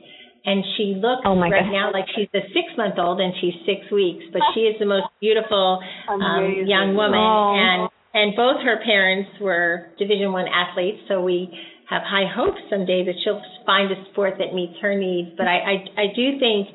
And 0.49 0.65
she 0.77 0.97
looks 0.97 1.29
Oh 1.29 1.37
my 1.37 1.53
right 1.53 1.69
God. 1.69 1.77
now 1.77 1.87
like 1.93 2.09
she's 2.17 2.33
a 2.33 2.41
six 2.57 2.73
month 2.81 2.97
old 2.97 3.21
and 3.21 3.37
she's 3.41 3.53
six 3.69 3.85
weeks, 3.93 4.25
but 4.33 4.41
she 4.55 4.65
is 4.65 4.81
the 4.81 4.89
most 4.89 5.13
beautiful 5.21 5.79
um, 6.09 6.65
young 6.65 6.97
woman. 6.97 7.21
Oh. 7.21 7.53
And 7.53 7.81
and 8.17 8.33
both 8.35 8.65
her 8.65 8.81
parents 8.81 9.29
were 9.41 9.93
Division 9.99 10.33
One 10.33 10.49
athletes, 10.49 11.05
so 11.07 11.21
we 11.21 11.53
have 11.93 12.01
high 12.01 12.25
hopes 12.25 12.61
someday 12.71 13.05
that 13.05 13.15
she'll 13.23 13.43
find 13.67 13.93
a 13.93 14.01
sport 14.11 14.41
that 14.41 14.55
meets 14.55 14.81
her 14.81 14.97
needs. 14.97 15.37
But 15.37 15.47
I 15.47 15.57
I, 15.61 15.75
I 16.01 16.07
do 16.17 16.41
think 16.41 16.73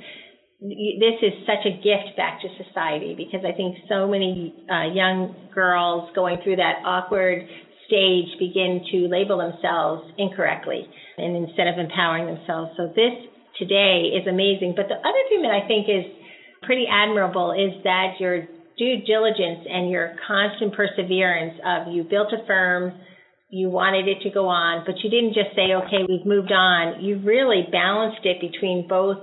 this 0.61 1.17
is 1.25 1.33
such 1.49 1.65
a 1.65 1.73
gift 1.81 2.15
back 2.15 2.39
to 2.45 2.47
society 2.63 3.17
because 3.17 3.41
I 3.43 3.51
think 3.57 3.75
so 3.89 4.07
many 4.07 4.53
uh, 4.69 4.93
young 4.93 5.35
girls 5.53 6.09
going 6.15 6.37
through 6.43 6.57
that 6.57 6.85
awkward 6.85 7.49
stage 7.87 8.29
begin 8.39 8.85
to 8.91 9.09
label 9.09 9.37
themselves 9.41 10.07
incorrectly 10.17 10.87
and 11.17 11.35
instead 11.35 11.67
of 11.67 11.77
empowering 11.77 12.27
themselves. 12.27 12.71
So 12.77 12.87
this 12.95 13.32
today 13.57 14.13
is 14.15 14.27
amazing. 14.27 14.73
But 14.75 14.87
the 14.87 14.97
other 14.97 15.23
thing 15.29 15.41
that 15.43 15.53
I 15.53 15.67
think 15.67 15.87
is 15.89 16.05
pretty 16.63 16.85
admirable 16.89 17.51
is 17.51 17.83
that 17.83 18.19
your 18.19 18.47
due 18.77 19.01
diligence 19.05 19.67
and 19.69 19.91
your 19.91 20.15
constant 20.27 20.73
perseverance 20.73 21.59
of 21.65 21.93
you 21.93 22.03
built 22.03 22.33
a 22.33 22.45
firm, 22.47 22.93
you 23.49 23.69
wanted 23.69 24.07
it 24.07 24.21
to 24.23 24.31
go 24.33 24.47
on, 24.47 24.83
but 24.85 24.95
you 25.03 25.09
didn't 25.09 25.35
just 25.37 25.53
say, 25.55 25.77
okay, 25.77 26.01
we've 26.09 26.25
moved 26.25 26.51
on. 26.51 27.03
You 27.03 27.21
really 27.21 27.67
balanced 27.71 28.25
it 28.25 28.41
between 28.41 28.87
both 28.89 29.17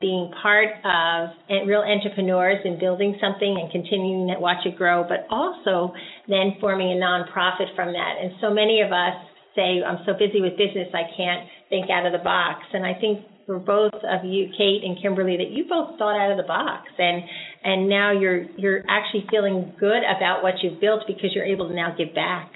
being 0.00 0.30
part 0.42 0.70
of 0.82 1.30
real 1.66 1.82
entrepreneurs 1.82 2.58
and 2.64 2.78
building 2.78 3.18
something 3.20 3.58
and 3.58 3.70
continuing 3.70 4.30
to 4.34 4.38
watch 4.38 4.66
it 4.66 4.76
grow, 4.76 5.02
but 5.02 5.26
also 5.30 5.94
then 6.28 6.58
forming 6.60 6.90
a 6.90 6.98
nonprofit 6.98 7.74
from 7.74 7.94
that. 7.94 8.14
And 8.20 8.32
so 8.40 8.50
many 8.50 8.82
of 8.82 8.90
us 8.90 9.14
say, 9.54 9.82
I'm 9.82 10.02
so 10.06 10.12
busy 10.14 10.40
with 10.40 10.58
business, 10.58 10.90
I 10.94 11.06
can't 11.16 11.46
think 11.70 11.90
out 11.90 12.06
of 12.06 12.12
the 12.12 12.22
box. 12.22 12.62
And 12.72 12.86
I 12.86 12.94
think 12.98 13.22
for 13.52 13.58
both 13.58 13.92
of 14.02 14.24
you, 14.24 14.46
Kate 14.56 14.82
and 14.82 14.96
Kimberly, 15.00 15.36
that 15.36 15.50
you 15.50 15.64
both 15.68 15.98
thought 15.98 16.18
out 16.18 16.30
of 16.30 16.38
the 16.38 16.48
box 16.48 16.88
and 16.98 17.22
and 17.62 17.88
now 17.88 18.10
you're 18.10 18.44
you're 18.56 18.82
actually 18.88 19.26
feeling 19.30 19.72
good 19.78 20.02
about 20.16 20.42
what 20.42 20.54
you've 20.62 20.80
built 20.80 21.02
because 21.06 21.30
you're 21.34 21.44
able 21.44 21.68
to 21.68 21.74
now 21.74 21.94
give 21.96 22.14
back. 22.14 22.50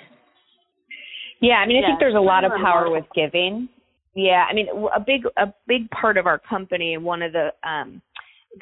Yeah, 1.42 1.56
I 1.56 1.66
mean, 1.66 1.76
I 1.76 1.80
Yeah, 1.80 1.86
think 1.88 2.00
there's 2.00 2.14
a 2.14 2.20
lot 2.20 2.44
of 2.44 2.52
power 2.52 2.90
with 2.90 3.04
giving. 3.14 3.68
Yeah, 4.14 4.46
I 4.50 4.54
mean, 4.54 4.68
a 4.94 5.00
big 5.00 5.22
a 5.36 5.52
big 5.66 5.90
part 5.90 6.16
of 6.16 6.26
our 6.26 6.38
company 6.38 6.94
and 6.94 7.04
one 7.04 7.20
of 7.20 7.32
the 7.32 7.50
um 7.68 8.00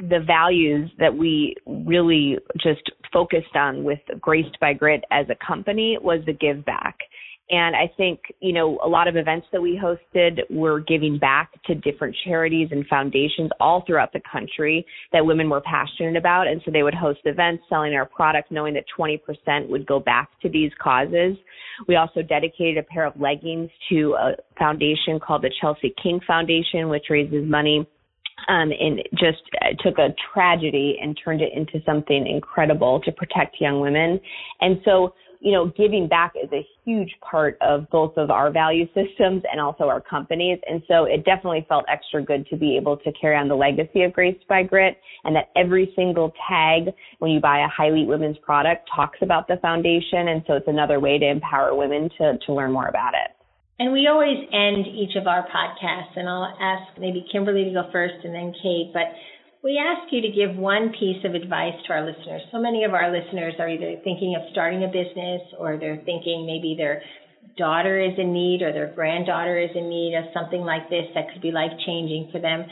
the 0.00 0.18
values 0.26 0.90
that 0.98 1.16
we 1.16 1.54
really 1.66 2.38
just 2.60 2.82
focused 3.12 3.54
on 3.54 3.84
with 3.84 4.00
Graced 4.20 4.58
by 4.60 4.72
Grit 4.72 5.04
as 5.12 5.26
a 5.30 5.46
company 5.46 5.96
was 6.02 6.18
the 6.26 6.32
give 6.32 6.64
back. 6.64 6.98
And 7.50 7.76
I 7.76 7.92
think, 7.98 8.20
you 8.40 8.54
know, 8.54 8.78
a 8.82 8.88
lot 8.88 9.06
of 9.06 9.16
events 9.16 9.46
that 9.52 9.60
we 9.60 9.78
hosted 9.78 10.40
were 10.48 10.80
giving 10.80 11.18
back 11.18 11.50
to 11.64 11.74
different 11.74 12.16
charities 12.24 12.68
and 12.70 12.86
foundations 12.86 13.50
all 13.60 13.84
throughout 13.86 14.14
the 14.14 14.20
country 14.30 14.86
that 15.12 15.24
women 15.24 15.50
were 15.50 15.60
passionate 15.60 16.16
about. 16.16 16.46
And 16.46 16.62
so 16.64 16.70
they 16.70 16.82
would 16.82 16.94
host 16.94 17.20
events 17.24 17.64
selling 17.68 17.92
our 17.92 18.06
product, 18.06 18.50
knowing 18.50 18.72
that 18.74 18.84
20% 18.98 19.68
would 19.68 19.86
go 19.86 20.00
back 20.00 20.30
to 20.40 20.48
these 20.48 20.70
causes. 20.82 21.36
We 21.86 21.96
also 21.96 22.22
dedicated 22.22 22.78
a 22.78 22.82
pair 22.82 23.04
of 23.04 23.20
leggings 23.20 23.70
to 23.90 24.14
a 24.14 24.32
foundation 24.58 25.20
called 25.20 25.42
the 25.42 25.52
Chelsea 25.60 25.94
King 26.02 26.20
Foundation, 26.26 26.88
which 26.88 27.04
raises 27.10 27.44
money 27.46 27.86
um, 28.48 28.70
and 28.78 29.02
just 29.18 29.42
uh, 29.62 29.68
took 29.82 29.98
a 29.98 30.14
tragedy 30.32 30.98
and 31.00 31.18
turned 31.22 31.40
it 31.40 31.52
into 31.54 31.84
something 31.84 32.26
incredible 32.26 33.00
to 33.00 33.12
protect 33.12 33.60
young 33.60 33.80
women. 33.80 34.20
And 34.60 34.80
so, 34.84 35.14
you 35.40 35.52
know, 35.52 35.72
giving 35.76 36.08
back 36.08 36.32
is 36.42 36.50
a 36.52 36.66
huge 36.84 37.14
part 37.20 37.58
of 37.60 37.88
both 37.90 38.16
of 38.16 38.30
our 38.30 38.50
value 38.50 38.86
systems 38.94 39.42
and 39.50 39.60
also 39.60 39.84
our 39.84 40.00
companies. 40.00 40.58
And 40.66 40.82
so 40.88 41.04
it 41.04 41.24
definitely 41.24 41.66
felt 41.68 41.84
extra 41.88 42.22
good 42.22 42.46
to 42.48 42.56
be 42.56 42.76
able 42.76 42.96
to 42.98 43.12
carry 43.12 43.36
on 43.36 43.48
the 43.48 43.54
legacy 43.54 44.02
of 44.02 44.12
Grace 44.14 44.38
by 44.48 44.62
Grit 44.62 44.98
and 45.24 45.36
that 45.36 45.50
every 45.54 45.92
single 45.96 46.32
tag 46.48 46.94
when 47.18 47.30
you 47.30 47.40
buy 47.40 47.64
a 47.64 47.68
Hilete 47.68 48.06
Women's 48.06 48.38
product 48.38 48.88
talks 48.94 49.18
about 49.20 49.46
the 49.46 49.56
foundation. 49.60 50.28
And 50.28 50.42
so 50.46 50.54
it's 50.54 50.68
another 50.68 50.98
way 50.98 51.18
to 51.18 51.28
empower 51.28 51.74
women 51.74 52.08
to, 52.18 52.38
to 52.46 52.54
learn 52.54 52.72
more 52.72 52.88
about 52.88 53.12
it. 53.14 53.43
And 53.78 53.92
we 53.92 54.06
always 54.06 54.38
end 54.52 54.86
each 54.86 55.16
of 55.16 55.26
our 55.26 55.46
podcasts, 55.48 56.16
and 56.16 56.28
I'll 56.28 56.52
ask 56.60 56.96
maybe 56.98 57.26
Kimberly 57.30 57.64
to 57.64 57.70
go 57.72 57.88
first 57.90 58.14
and 58.22 58.34
then 58.34 58.52
Kate, 58.62 58.90
but 58.92 59.08
we 59.64 59.78
ask 59.78 60.12
you 60.12 60.20
to 60.20 60.28
give 60.28 60.56
one 60.56 60.90
piece 60.90 61.24
of 61.24 61.34
advice 61.34 61.74
to 61.86 61.92
our 61.94 62.04
listeners. 62.04 62.42
So 62.52 62.58
many 62.58 62.84
of 62.84 62.92
our 62.92 63.10
listeners 63.10 63.54
are 63.58 63.68
either 63.68 63.96
thinking 64.04 64.36
of 64.36 64.42
starting 64.52 64.84
a 64.84 64.88
business 64.88 65.42
or 65.58 65.78
they're 65.78 65.98
thinking 66.04 66.46
maybe 66.46 66.74
their 66.76 67.00
daughter 67.56 67.98
is 67.98 68.12
in 68.18 68.32
need 68.32 68.62
or 68.62 68.72
their 68.72 68.86
granddaughter 68.86 69.58
is 69.58 69.70
in 69.74 69.88
need 69.88 70.14
of 70.14 70.24
something 70.32 70.60
like 70.60 70.88
this 70.88 71.06
that 71.14 71.30
could 71.32 71.42
be 71.42 71.50
life 71.50 71.72
changing 71.84 72.28
for 72.30 72.38
them. 72.38 72.66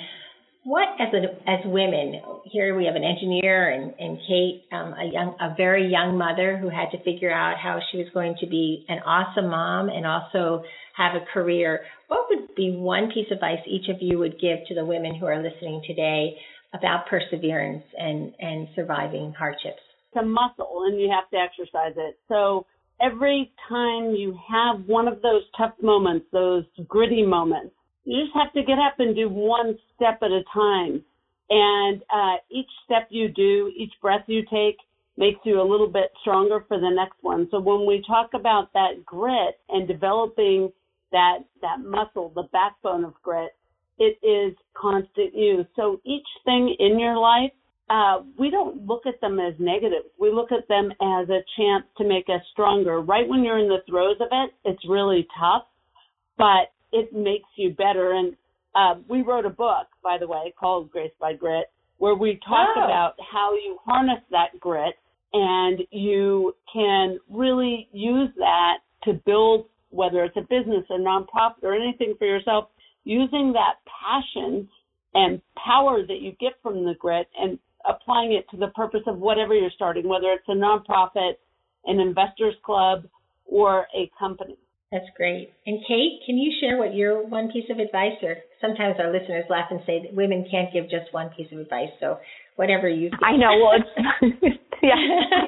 What, 0.65 0.87
as 1.01 1.13
a, 1.13 1.51
as 1.51 1.59
women, 1.65 2.23
here 2.45 2.77
we 2.77 2.85
have 2.87 2.95
an 2.95 3.03
engineer 3.03 3.71
and, 3.71 3.95
and 3.99 4.17
Kate, 4.29 4.63
um, 4.71 4.95
a 4.95 5.11
young, 5.13 5.35
a 5.41 5.55
very 5.57 5.91
young 5.91 6.17
mother 6.17 6.57
who 6.57 6.69
had 6.69 6.91
to 6.93 7.03
figure 7.03 7.33
out 7.33 7.57
how 7.59 7.81
she 7.91 7.99
was 7.99 8.07
going 8.15 8.37
to 8.39 8.47
be 8.47 8.85
an 8.89 9.01
awesome 9.01 9.51
mom 9.51 9.89
and 9.89 10.07
also 10.07 10.63
have 10.97 11.21
a 11.21 11.25
career. 11.35 11.81
What 12.07 12.27
would 12.31 12.55
be 12.55 12.77
one 12.77 13.11
piece 13.13 13.27
of 13.33 13.39
advice 13.39 13.59
each 13.67 13.89
of 13.89 13.97
you 14.01 14.19
would 14.19 14.41
give 14.41 14.59
to 14.69 14.75
the 14.75 14.85
women 14.85 15.17
who 15.17 15.27
are 15.27 15.43
listening 15.43 15.83
today 15.85 16.37
about 16.73 17.07
perseverance 17.07 17.83
and, 17.99 18.33
and 18.39 18.69
surviving 18.77 19.35
hardships. 19.37 19.83
It's 20.13 20.23
a 20.23 20.25
muscle 20.25 20.85
and 20.87 21.01
you 21.01 21.11
have 21.11 21.29
to 21.31 21.39
exercise 21.39 21.95
it. 21.97 22.19
So 22.29 22.67
every 23.01 23.53
time 23.69 24.15
you 24.15 24.39
have 24.49 24.87
one 24.87 25.09
of 25.09 25.23
those 25.23 25.43
tough 25.59 25.75
moments, 25.83 26.27
those 26.33 26.65
gritty 26.87 27.27
moments, 27.27 27.75
you 28.05 28.25
just 28.25 28.35
have 28.35 28.53
to 28.55 28.63
get 28.63 28.79
up 28.79 28.95
and 28.99 29.15
do 29.15 29.29
one 29.29 29.79
step 30.03 30.19
at 30.23 30.31
a 30.31 30.43
time. 30.53 31.03
And 31.51 32.03
uh, 32.13 32.37
each 32.51 32.71
step 32.85 33.09
you 33.11 33.29
do, 33.29 33.71
each 33.77 33.93
breath 34.01 34.25
you 34.27 34.43
take, 34.51 34.77
makes 35.17 35.41
you 35.45 35.61
a 35.61 35.71
little 35.71 35.87
bit 35.87 36.11
stronger 36.23 36.65
for 36.67 36.81
the 36.81 36.89
next 36.89 37.17
one. 37.21 37.47
So 37.51 37.61
when 37.61 37.87
we 37.87 38.03
talk 38.07 38.31
about 38.35 38.73
that 38.73 39.05
grit 39.05 39.61
and 39.69 39.87
developing 39.87 40.73
that 41.13 41.39
that 41.61 41.81
muscle, 41.85 42.33
the 42.35 42.49
backbone 42.53 43.05
of 43.05 43.13
grit, 43.23 43.51
it 43.99 44.19
is 44.27 44.57
constant 44.75 45.35
use. 45.35 45.67
So 45.77 46.01
each 46.05 46.27
thing 46.47 46.75
in 46.79 46.99
your 46.99 47.19
life, 47.19 47.53
uh, 47.91 48.23
we 48.39 48.51
don't 48.51 48.87
look 48.87 49.03
at 49.07 49.21
them 49.21 49.39
as 49.39 49.53
negatives. 49.59 50.07
We 50.19 50.33
look 50.33 50.51
at 50.51 50.67
them 50.69 50.91
as 50.91 51.29
a 51.29 51.45
chance 51.59 51.85
to 51.99 52.09
make 52.09 52.31
us 52.31 52.41
stronger. 52.53 53.03
Right 53.03 53.29
when 53.29 53.45
you're 53.45 53.59
in 53.59 53.69
the 53.69 53.83
throes 53.87 54.17
of 54.21 54.29
it, 54.33 54.55
it's 54.65 54.89
really 54.89 55.29
tough, 55.39 55.65
but 56.39 56.73
it 56.93 57.13
makes 57.13 57.49
you 57.57 57.75
better. 57.75 58.13
And 58.13 58.35
uh, 58.75 58.95
we 59.09 59.23
wrote 59.23 59.45
a 59.45 59.51
book, 59.51 59.87
by 60.03 60.17
the 60.19 60.27
way, 60.27 60.53
called 60.59 60.91
Grace 60.91 61.13
by 61.21 61.35
Grit, 61.35 61.67
where 61.99 62.15
we 62.15 62.41
talk 62.47 62.71
oh. 62.77 62.85
about 62.85 63.15
how 63.33 63.55
you 63.55 63.79
harness 63.85 64.21
that 64.31 64.59
grit 64.59 64.95
and 65.33 65.81
you 65.91 66.55
can 66.73 67.19
really 67.31 67.89
use 67.93 68.29
that 68.37 68.79
to 69.05 69.15
build, 69.25 69.67
whether 69.91 70.25
it's 70.25 70.37
a 70.37 70.43
business, 70.43 70.85
a 70.91 70.99
nonprofit, 70.99 71.63
or 71.63 71.75
anything 71.75 72.15
for 72.19 72.27
yourself 72.27 72.69
using 73.05 73.53
that 73.53 73.77
passion 73.87 74.69
and 75.15 75.41
power 75.63 76.07
that 76.07 76.21
you 76.21 76.33
get 76.41 76.53
from 76.63 76.85
the 76.85 76.95
grit 76.99 77.29
and 77.39 77.59
applying 77.89 78.33
it 78.33 78.49
to 78.51 78.57
the 78.57 78.69
purpose 78.69 79.03
of 79.07 79.19
whatever 79.19 79.55
you're 79.55 79.71
starting, 79.75 80.09
whether 80.09 80.33
it's 80.33 80.49
a 80.49 80.53
nonprofit, 80.53 81.33
an 81.87 81.99
investors 81.99 82.55
club, 82.65 83.05
or 83.45 83.87
a 83.97 84.11
company. 84.19 84.57
That's 84.93 85.09
great. 85.17 85.55
And 85.67 85.81
Kate, 85.89 86.21
can 86.27 86.37
you 86.37 86.53
share 86.61 86.77
what 86.77 86.95
your 86.95 87.27
one 87.27 87.51
piece 87.51 87.65
of 87.71 87.79
advice, 87.79 88.21
or 88.23 88.37
sometimes 88.61 88.97
our 89.01 89.11
listeners 89.11 89.47
laugh 89.49 89.69
and 89.71 89.81
say 89.87 90.03
that 90.05 90.15
women 90.15 90.45
can't 90.51 90.71
give 90.71 90.85
just 90.85 91.09
one 91.13 91.31
piece 91.35 91.51
of 91.51 91.59
advice. 91.59 91.89
So 91.99 92.19
whatever 92.57 92.89
you. 92.91 93.09
Think. 93.09 93.23
I 93.25 93.37
know. 93.37 93.57
Well, 93.57 93.81
it's, 93.81 94.59
yeah, 94.83 94.95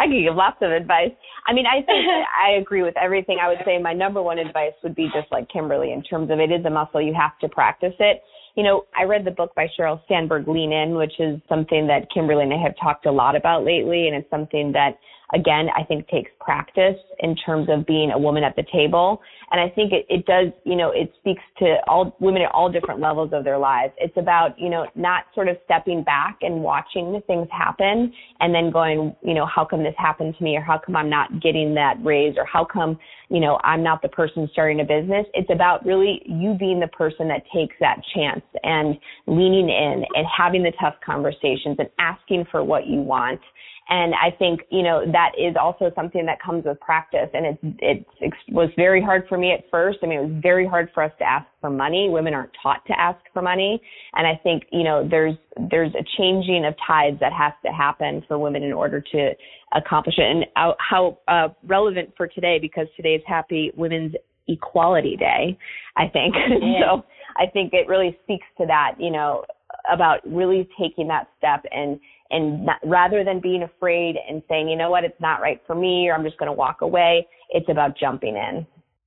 I 0.01 0.07
can 0.07 0.23
give 0.23 0.35
lots 0.35 0.57
of 0.63 0.71
advice. 0.71 1.11
I 1.47 1.53
mean, 1.53 1.67
I 1.67 1.85
think 1.85 2.07
I 2.49 2.57
agree 2.61 2.83
with 2.83 2.97
everything. 2.97 3.39
I 3.43 3.49
would 3.49 3.59
say 3.67 3.79
my 3.79 3.93
number 3.93 4.23
one 4.23 4.39
advice 4.39 4.73
would 4.83 4.95
be 4.95 5.09
just 5.13 5.31
like 5.31 5.49
Kimberly 5.53 5.93
in 5.93 6.03
terms 6.03 6.31
of 6.31 6.39
it 6.39 6.51
is 6.51 6.65
a 6.65 6.71
muscle. 6.71 7.03
You 7.03 7.15
have 7.15 7.39
to 7.41 7.49
practice 7.49 7.95
it. 7.99 8.23
You 8.55 8.63
know, 8.63 8.85
I 8.97 9.03
read 9.03 9.25
the 9.27 9.33
book 9.33 9.53
by 9.57 9.67
Sheryl 9.77 10.01
Sandberg, 10.09 10.47
Lean 10.47 10.73
In, 10.73 10.95
which 10.95 11.19
is 11.19 11.41
something 11.49 11.89
that 11.89 12.07
Kimberly 12.15 12.45
and 12.45 12.55
I 12.55 12.63
have 12.63 12.75
talked 12.81 13.05
a 13.05 13.11
lot 13.11 13.35
about 13.35 13.65
lately, 13.65 14.07
and 14.07 14.15
it's 14.17 14.31
something 14.31 14.71
that 14.73 14.97
again, 15.33 15.69
I 15.77 15.85
think 15.85 16.07
takes 16.09 16.31
practice 16.41 16.97
in 17.21 17.35
terms 17.37 17.69
of 17.71 17.87
being 17.87 18.11
a 18.11 18.19
woman 18.19 18.45
at 18.45 18.57
the 18.57 18.65
table. 18.73 19.23
And 19.51 19.61
I 19.61 19.69
think 19.69 19.93
it, 19.93 20.05
it 20.09 20.27
does, 20.27 20.53
you 20.65 20.77
know, 20.77 20.91
it 20.91 21.13
speaks 21.19 21.43
to 21.59 21.77
all 21.87 22.17
women 22.21 22.43
at 22.43 22.51
all 22.53 22.71
different 22.71 23.01
levels 23.01 23.31
of 23.33 23.45
their 23.45 23.59
lives. 23.59 23.93
It's 23.99 24.17
about, 24.17 24.59
you 24.59 24.69
know, 24.69 24.87
not 24.95 25.25
sort 25.35 25.49
of 25.49 25.57
stepping 25.65 26.03
back 26.03 26.39
and 26.43 26.61
watching 26.63 27.13
the 27.13 27.21
things 27.21 27.49
happen 27.51 28.13
and 28.41 28.55
then 28.55 28.71
going, 28.71 29.15
you 29.23 29.35
know, 29.35 29.47
how 29.47 29.65
come 29.65 29.83
this 29.83 29.95
happened 29.97 30.35
to 30.39 30.45
me 30.45 30.57
or 30.57 30.61
how 30.61 30.79
come 30.79 30.97
I'm 30.97 31.11
not 31.11 31.41
getting 31.41 31.75
that 31.75 31.97
raise 32.03 32.35
or 32.37 32.45
how 32.45 32.65
come, 32.65 32.99
you 33.29 33.41
know, 33.41 33.59
I'm 33.65 33.83
not 33.83 34.03
the 34.03 34.09
person 34.09 34.49
starting 34.53 34.81
a 34.81 34.85
business. 34.85 35.27
It's 35.35 35.51
about 35.51 35.85
really 35.87 36.23
you 36.27 36.57
being 36.59 36.81
the 36.81 36.89
person 36.89 37.29
that 37.29 37.43
takes 37.55 37.77
that 37.81 38.01
chance 38.15 38.43
and 38.63 38.99
leaning 39.27 39.69
in 39.69 40.05
and 40.15 40.27
having 40.37 40.63
the 40.63 40.73
tough 40.81 40.95
conversations 41.05 41.77
and 41.79 41.89
asking 41.99 42.47
for 42.51 42.63
what 42.65 42.87
you 42.87 43.01
want 43.01 43.41
and 43.89 44.15
I 44.15 44.35
think, 44.39 44.61
you 44.71 44.83
know, 44.83 45.05
that 45.13 45.33
is 45.39 45.57
also 45.61 45.91
something 45.95 46.25
that 46.25 46.41
comes 46.41 46.65
with 46.65 46.81
practice. 46.81 47.29
And 47.35 47.45
it's, 47.45 47.59
it, 47.81 48.07
it 48.21 48.33
was 48.49 48.71
very 48.77 49.03
hard 49.03 49.25
for 49.29 49.37
me 49.37 49.53
at 49.53 49.65
first. 49.71 49.99
I 50.03 50.07
mean, 50.07 50.19
it 50.19 50.23
was 50.23 50.43
very 50.43 50.67
hard 50.67 50.89
for 50.95 51.03
us 51.03 51.13
to 51.19 51.25
ask 51.25 51.47
for 51.61 51.69
money. 51.69 52.09
Women 52.11 52.33
aren't 52.33 52.53
taught 52.63 52.85
to 52.87 52.99
ask 52.99 53.19
for 53.35 53.43
money. 53.43 53.81
And 54.15 54.27
I 54.27 54.41
think, 54.43 54.65
you 54.73 54.85
know, 54.85 55.07
there's, 55.09 55.35
there's 55.71 55.93
a 55.95 56.05
changing 56.17 56.65
of 56.65 56.75
tides 56.87 57.21
that 57.21 57.33
has 57.35 57.53
to 57.67 57.73
happen 57.73 58.23
for 58.27 58.39
women 58.39 58.63
in 58.63 58.73
order 58.73 59.03
to 59.13 59.31
accomplish 59.75 60.15
it. 60.17 60.31
And 60.31 60.47
how, 60.57 60.77
how 60.79 61.19
uh, 61.29 61.49
relevant 61.67 62.15
for 62.17 62.27
today 62.27 62.59
because 62.59 62.87
today 62.97 63.17
is 63.17 63.23
Happy 63.27 63.71
Women's 63.77 64.15
Equality 64.49 65.17
Day, 65.17 65.59
I 65.97 66.09
think. 66.09 66.35
Yeah. 66.35 66.79
so 66.81 67.05
I 67.37 67.51
think 67.53 67.75
it 67.75 67.87
really 67.87 68.17
speaks 68.23 68.47
to 68.59 68.67
that, 68.67 68.95
you 68.99 69.11
know, 69.11 69.45
about 69.93 70.21
really 70.25 70.69
taking 70.81 71.09
that 71.09 71.29
step 71.39 71.65
and 71.71 72.01
and 72.35 72.67
not, 72.67 72.77
rather 72.85 73.23
than 73.23 73.41
being 73.41 73.63
afraid 73.63 74.17
and 74.29 74.43
saying, 74.49 74.69
you 74.69 74.77
know 74.77 74.91
what, 74.91 75.05
it's 75.05 75.21
not 75.21 75.41
right 75.41 75.61
for 75.67 75.75
me, 75.75 76.09
or 76.09 76.15
I'm 76.15 76.25
just 76.25 76.39
going 76.39 76.49
to 76.49 76.53
walk 76.53 76.81
away, 76.81 77.29
it's 77.51 77.69
about 77.71 77.97
jumping 77.97 78.37
in. 78.37 78.67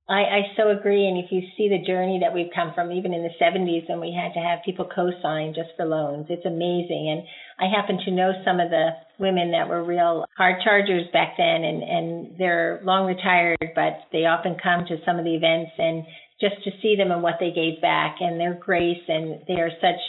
I, 0.10 0.24
I 0.24 0.42
so 0.56 0.70
agree. 0.70 1.06
And 1.06 1.18
if 1.18 1.32
you 1.32 1.42
see 1.58 1.68
the 1.68 1.86
journey 1.86 2.20
that 2.24 2.34
we've 2.34 2.52
come 2.56 2.72
from, 2.74 2.94
even 2.94 3.14
in 3.14 3.24
the 3.24 3.36
70s 3.44 3.90
when 3.90 4.00
we 4.00 4.16
had 4.16 4.32
to 4.34 4.40
have 4.40 4.60
people 4.64 4.88
co-sign 4.88 5.54
just 5.54 5.76
for 5.76 5.86
loans, 5.86 6.28
it's 6.30 6.46
amazing. 6.46 7.12
And 7.12 7.28
I 7.60 7.70
happen 7.70 8.00
to 8.06 8.12
know 8.12 8.32
some 8.46 8.62
of 8.62 8.70
the 8.70 8.92
women 9.20 9.52
that 9.52 9.68
were 9.68 9.84
real 9.84 10.26
hard 10.38 10.64
chargers 10.64 11.08
back 11.12 11.36
then, 11.38 11.64
and, 11.66 11.84
and 11.84 12.38
they're 12.40 12.80
long 12.86 13.06
retired, 13.06 13.58
but 13.76 14.08
they 14.14 14.24
often 14.26 14.56
come 14.64 14.86
to 14.88 15.04
some 15.06 15.20
of 15.20 15.26
the 15.26 15.36
events 15.36 15.72
and 15.78 16.06
just 16.40 16.64
to 16.64 16.72
see 16.82 16.96
them 16.96 17.12
and 17.12 17.22
what 17.22 17.42
they 17.42 17.52
gave 17.52 17.82
back 17.82 18.18
and 18.22 18.40
their 18.40 18.54
grace, 18.54 19.04
and 19.10 19.42
they 19.48 19.60
are 19.60 19.72
such 19.82 20.00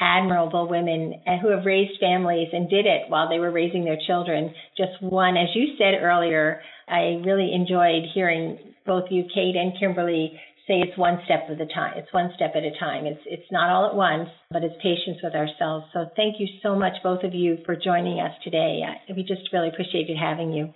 admirable 0.00 0.68
women 0.68 1.20
uh, 1.26 1.38
who 1.42 1.48
have 1.48 1.66
raised 1.66 2.00
families 2.00 2.48
and 2.52 2.68
did 2.70 2.86
it 2.86 3.08
while 3.08 3.28
they 3.28 3.38
were 3.38 3.52
raising 3.52 3.84
their 3.84 3.98
children. 4.06 4.52
Just 4.76 5.00
one, 5.00 5.36
as 5.36 5.48
you 5.54 5.76
said 5.78 6.02
earlier, 6.02 6.60
I 6.88 7.20
really 7.24 7.52
enjoyed 7.54 8.04
hearing 8.14 8.58
both 8.86 9.04
you, 9.10 9.24
Kate 9.34 9.56
and 9.56 9.72
Kimberly, 9.78 10.32
say 10.66 10.80
it's 10.80 10.96
one 10.96 11.18
step 11.24 11.44
at 11.50 11.60
a 11.60 11.66
time. 11.66 11.94
It's 11.96 12.12
one 12.12 12.30
step 12.36 12.52
at 12.54 12.62
a 12.62 12.70
time. 12.78 13.04
It's 13.04 13.20
it's 13.26 13.50
not 13.52 13.70
all 13.70 13.86
at 13.86 13.94
once, 13.94 14.28
but 14.50 14.64
it's 14.64 14.74
patience 14.82 15.18
with 15.22 15.34
ourselves. 15.34 15.86
So 15.92 16.06
thank 16.16 16.36
you 16.38 16.46
so 16.62 16.74
much, 16.74 16.94
both 17.02 17.22
of 17.22 17.34
you, 17.34 17.58
for 17.66 17.76
joining 17.76 18.20
us 18.20 18.32
today. 18.42 18.80
We 19.14 19.22
just 19.22 19.52
really 19.52 19.68
appreciated 19.68 20.16
having 20.16 20.52
you. 20.52 20.72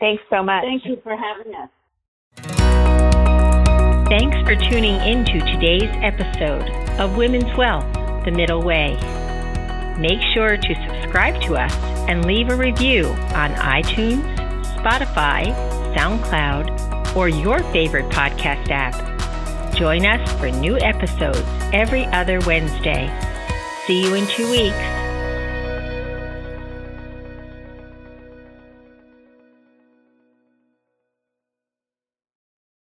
Thanks 0.00 0.22
so 0.30 0.42
much. 0.42 0.64
Thank 0.64 0.84
you 0.84 0.98
for 1.02 1.16
having 1.16 1.54
us. 1.54 1.70
Thanks 4.08 4.36
for 4.42 4.56
tuning 4.70 4.96
into 5.06 5.38
today's 5.54 5.90
episode 6.02 6.68
of 6.98 7.16
Women's 7.16 7.56
Wealth 7.56 7.99
the 8.24 8.30
middle 8.30 8.62
way. 8.62 8.94
Make 9.98 10.20
sure 10.34 10.56
to 10.56 10.74
subscribe 10.86 11.40
to 11.42 11.56
us 11.56 11.74
and 12.08 12.24
leave 12.24 12.48
a 12.48 12.56
review 12.56 13.06
on 13.34 13.52
iTunes, 13.54 14.24
Spotify, 14.76 15.54
SoundCloud, 15.94 17.16
or 17.16 17.28
your 17.28 17.60
favorite 17.72 18.08
podcast 18.10 18.70
app. 18.70 19.74
Join 19.74 20.06
us 20.06 20.32
for 20.38 20.50
new 20.50 20.78
episodes 20.78 21.42
every 21.72 22.04
other 22.06 22.40
Wednesday. 22.40 23.08
See 23.86 24.02
you 24.04 24.14
in 24.14 24.26
two 24.26 24.50
weeks. 24.50 24.99